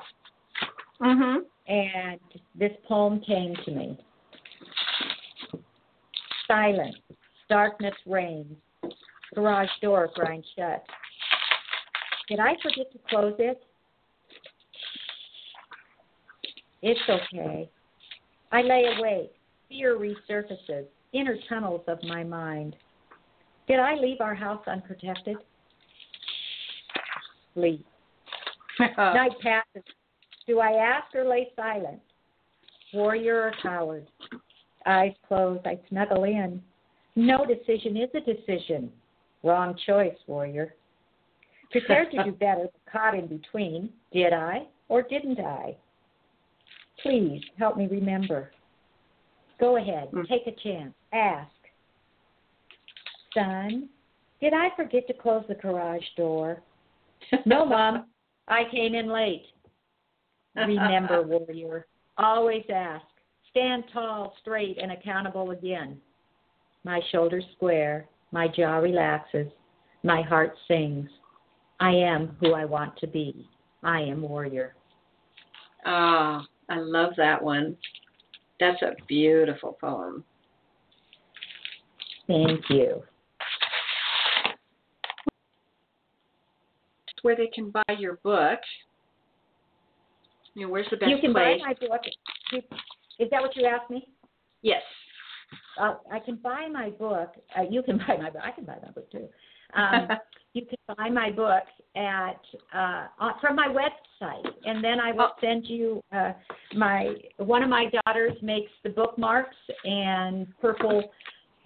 Mm-hmm. 1.00 1.40
and 1.66 2.20
this 2.54 2.70
poem 2.86 3.20
came 3.26 3.56
to 3.64 3.70
me. 3.72 3.98
Silence, 6.46 6.94
darkness 7.48 7.94
reigns, 8.06 8.56
garage 9.34 9.68
door 9.80 10.10
grinds 10.14 10.46
shut. 10.56 10.84
Did 12.28 12.38
I 12.38 12.54
forget 12.62 12.92
to 12.92 12.98
close 13.08 13.34
it? 13.40 13.60
It's 16.82 17.00
okay. 17.08 17.68
I 18.52 18.62
lay 18.62 18.84
awake. 18.96 19.32
Fear 19.68 19.96
resurfaces, 19.96 20.84
inner 21.12 21.36
tunnels 21.48 21.82
of 21.88 21.98
my 22.04 22.22
mind. 22.22 22.76
Did 23.66 23.80
I 23.80 23.94
leave 23.94 24.20
our 24.20 24.34
house 24.34 24.62
unprotected? 24.68 25.36
Sleep. 27.54 27.84
Night 28.98 29.32
passes. 29.42 29.82
Do 30.46 30.60
I 30.60 30.72
ask 30.72 31.14
or 31.14 31.24
lay 31.28 31.48
silent? 31.54 32.00
Warrior 32.92 33.42
or 33.42 33.52
coward? 33.62 34.06
Eyes 34.86 35.12
closed, 35.28 35.66
I 35.66 35.78
snuggle 35.88 36.24
in. 36.24 36.60
No 37.14 37.44
decision 37.44 37.96
is 37.96 38.08
a 38.14 38.20
decision. 38.20 38.90
Wrong 39.42 39.76
choice, 39.86 40.16
warrior. 40.26 40.74
Prepared 41.70 42.10
to 42.12 42.24
do 42.24 42.32
better, 42.40 42.66
caught 42.90 43.14
in 43.14 43.26
between. 43.26 43.90
Did 44.12 44.32
I 44.32 44.66
or 44.88 45.02
didn't 45.02 45.40
I? 45.40 45.76
Please 47.02 47.42
help 47.58 47.76
me 47.76 47.86
remember. 47.86 48.50
Go 49.60 49.76
ahead, 49.76 50.08
Mm. 50.12 50.28
take 50.28 50.46
a 50.46 50.52
chance. 50.62 50.92
Ask. 51.12 51.50
Son, 53.34 53.88
did 54.40 54.52
I 54.52 54.68
forget 54.76 55.06
to 55.06 55.14
close 55.14 55.44
the 55.48 55.54
garage 55.54 56.04
door? 56.16 56.62
No, 57.46 57.64
Mom, 57.64 58.06
I 58.48 58.62
came 58.70 58.94
in 58.94 59.08
late. 59.08 59.46
Remember, 60.54 61.22
warrior, 61.26 61.86
always 62.18 62.64
ask. 62.72 63.04
Stand 63.50 63.84
tall, 63.92 64.34
straight, 64.40 64.78
and 64.80 64.92
accountable 64.92 65.50
again. 65.50 66.00
My 66.84 67.00
shoulders 67.10 67.44
square, 67.54 68.06
my 68.30 68.48
jaw 68.48 68.76
relaxes, 68.76 69.46
my 70.02 70.22
heart 70.22 70.54
sings. 70.66 71.08
I 71.80 71.90
am 71.90 72.36
who 72.40 72.54
I 72.54 72.64
want 72.64 72.96
to 72.98 73.06
be. 73.06 73.46
I 73.82 74.00
am 74.00 74.22
warrior. 74.22 74.74
Ah, 75.84 76.46
I 76.68 76.78
love 76.78 77.12
that 77.16 77.42
one. 77.42 77.76
That's 78.60 78.80
a 78.82 78.94
beautiful 79.06 79.76
poem. 79.80 80.24
Thank 82.26 82.62
you. 82.70 83.02
Where 87.22 87.36
they 87.36 87.48
can 87.48 87.70
buy 87.70 87.82
your 87.98 88.16
book. 88.22 88.58
You 90.54 90.66
know, 90.66 90.72
where's 90.72 90.86
the 90.90 90.96
best 90.96 91.08
place? 91.08 91.16
you 91.16 91.20
can 91.20 91.32
place? 91.32 91.60
buy 91.60 91.68
my 91.68 91.88
book. 91.88 92.02
Is 93.18 93.30
that 93.30 93.40
what 93.40 93.56
you 93.56 93.64
asked 93.66 93.90
me? 93.90 94.06
Yes. 94.62 94.82
Uh, 95.80 95.94
I 96.10 96.18
can 96.18 96.36
buy 96.36 96.68
my 96.70 96.90
book. 96.90 97.34
Uh, 97.56 97.62
you 97.68 97.82
can 97.82 97.98
buy 98.06 98.16
my 98.16 98.30
book. 98.30 98.42
I 98.44 98.50
can 98.50 98.64
buy 98.64 98.76
my 98.82 98.90
book 98.90 99.10
too. 99.10 99.28
Um, 99.74 100.08
you 100.52 100.66
can 100.66 100.96
buy 100.96 101.08
my 101.08 101.30
book 101.30 101.64
at 101.96 102.40
uh, 102.74 103.32
from 103.40 103.56
my 103.56 103.68
website, 103.68 104.46
and 104.64 104.82
then 104.82 105.00
I 105.00 105.12
will 105.12 105.30
oh. 105.32 105.40
send 105.40 105.66
you 105.66 106.02
uh, 106.14 106.32
my 106.74 107.14
one 107.38 107.62
of 107.62 107.70
my 107.70 107.86
daughters 108.04 108.32
makes 108.42 108.70
the 108.82 108.90
bookmarks 108.90 109.56
and 109.84 110.46
purple 110.60 111.02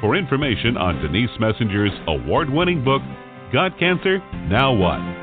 for 0.00 0.16
information 0.16 0.78
on 0.78 1.02
Denise 1.02 1.28
Messenger's 1.38 1.92
award 2.08 2.48
winning 2.48 2.82
book, 2.82 3.02
Got 3.52 3.78
Cancer? 3.78 4.18
Now 4.48 4.72
What? 4.72 5.19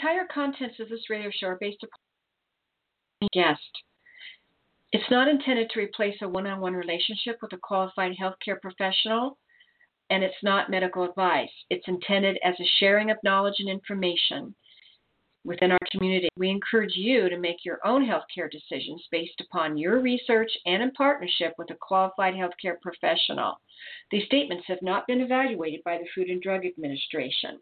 Entire 0.00 0.26
contents 0.32 0.76
of 0.80 0.88
this 0.88 1.10
radio 1.10 1.30
show 1.30 1.48
are 1.48 1.58
based 1.60 1.82
upon 1.82 3.28
guest. 3.32 3.60
It's 4.92 5.10
not 5.10 5.28
intended 5.28 5.70
to 5.70 5.80
replace 5.80 6.16
a 6.22 6.28
one 6.28 6.46
on 6.46 6.60
one 6.60 6.74
relationship 6.74 7.38
with 7.42 7.52
a 7.52 7.58
qualified 7.58 8.12
healthcare 8.20 8.60
professional, 8.60 9.36
and 10.08 10.24
it's 10.24 10.42
not 10.42 10.70
medical 10.70 11.04
advice. 11.04 11.50
It's 11.68 11.86
intended 11.86 12.38
as 12.42 12.54
a 12.58 12.70
sharing 12.78 13.10
of 13.10 13.18
knowledge 13.22 13.56
and 13.58 13.68
information 13.68 14.54
within 15.44 15.70
our 15.70 15.78
community. 15.92 16.28
We 16.36 16.50
encourage 16.50 16.96
you 16.96 17.28
to 17.28 17.38
make 17.38 17.64
your 17.64 17.78
own 17.84 18.04
healthcare 18.04 18.50
decisions 18.50 19.06
based 19.12 19.40
upon 19.40 19.78
your 19.78 20.00
research 20.00 20.50
and 20.66 20.82
in 20.82 20.90
partnership 20.92 21.54
with 21.58 21.70
a 21.70 21.76
qualified 21.80 22.34
healthcare 22.34 22.80
professional. 22.80 23.60
These 24.10 24.26
statements 24.26 24.64
have 24.66 24.82
not 24.82 25.06
been 25.06 25.20
evaluated 25.20 25.82
by 25.84 25.98
the 25.98 26.08
Food 26.14 26.28
and 26.28 26.42
Drug 26.42 26.64
Administration. 26.66 27.60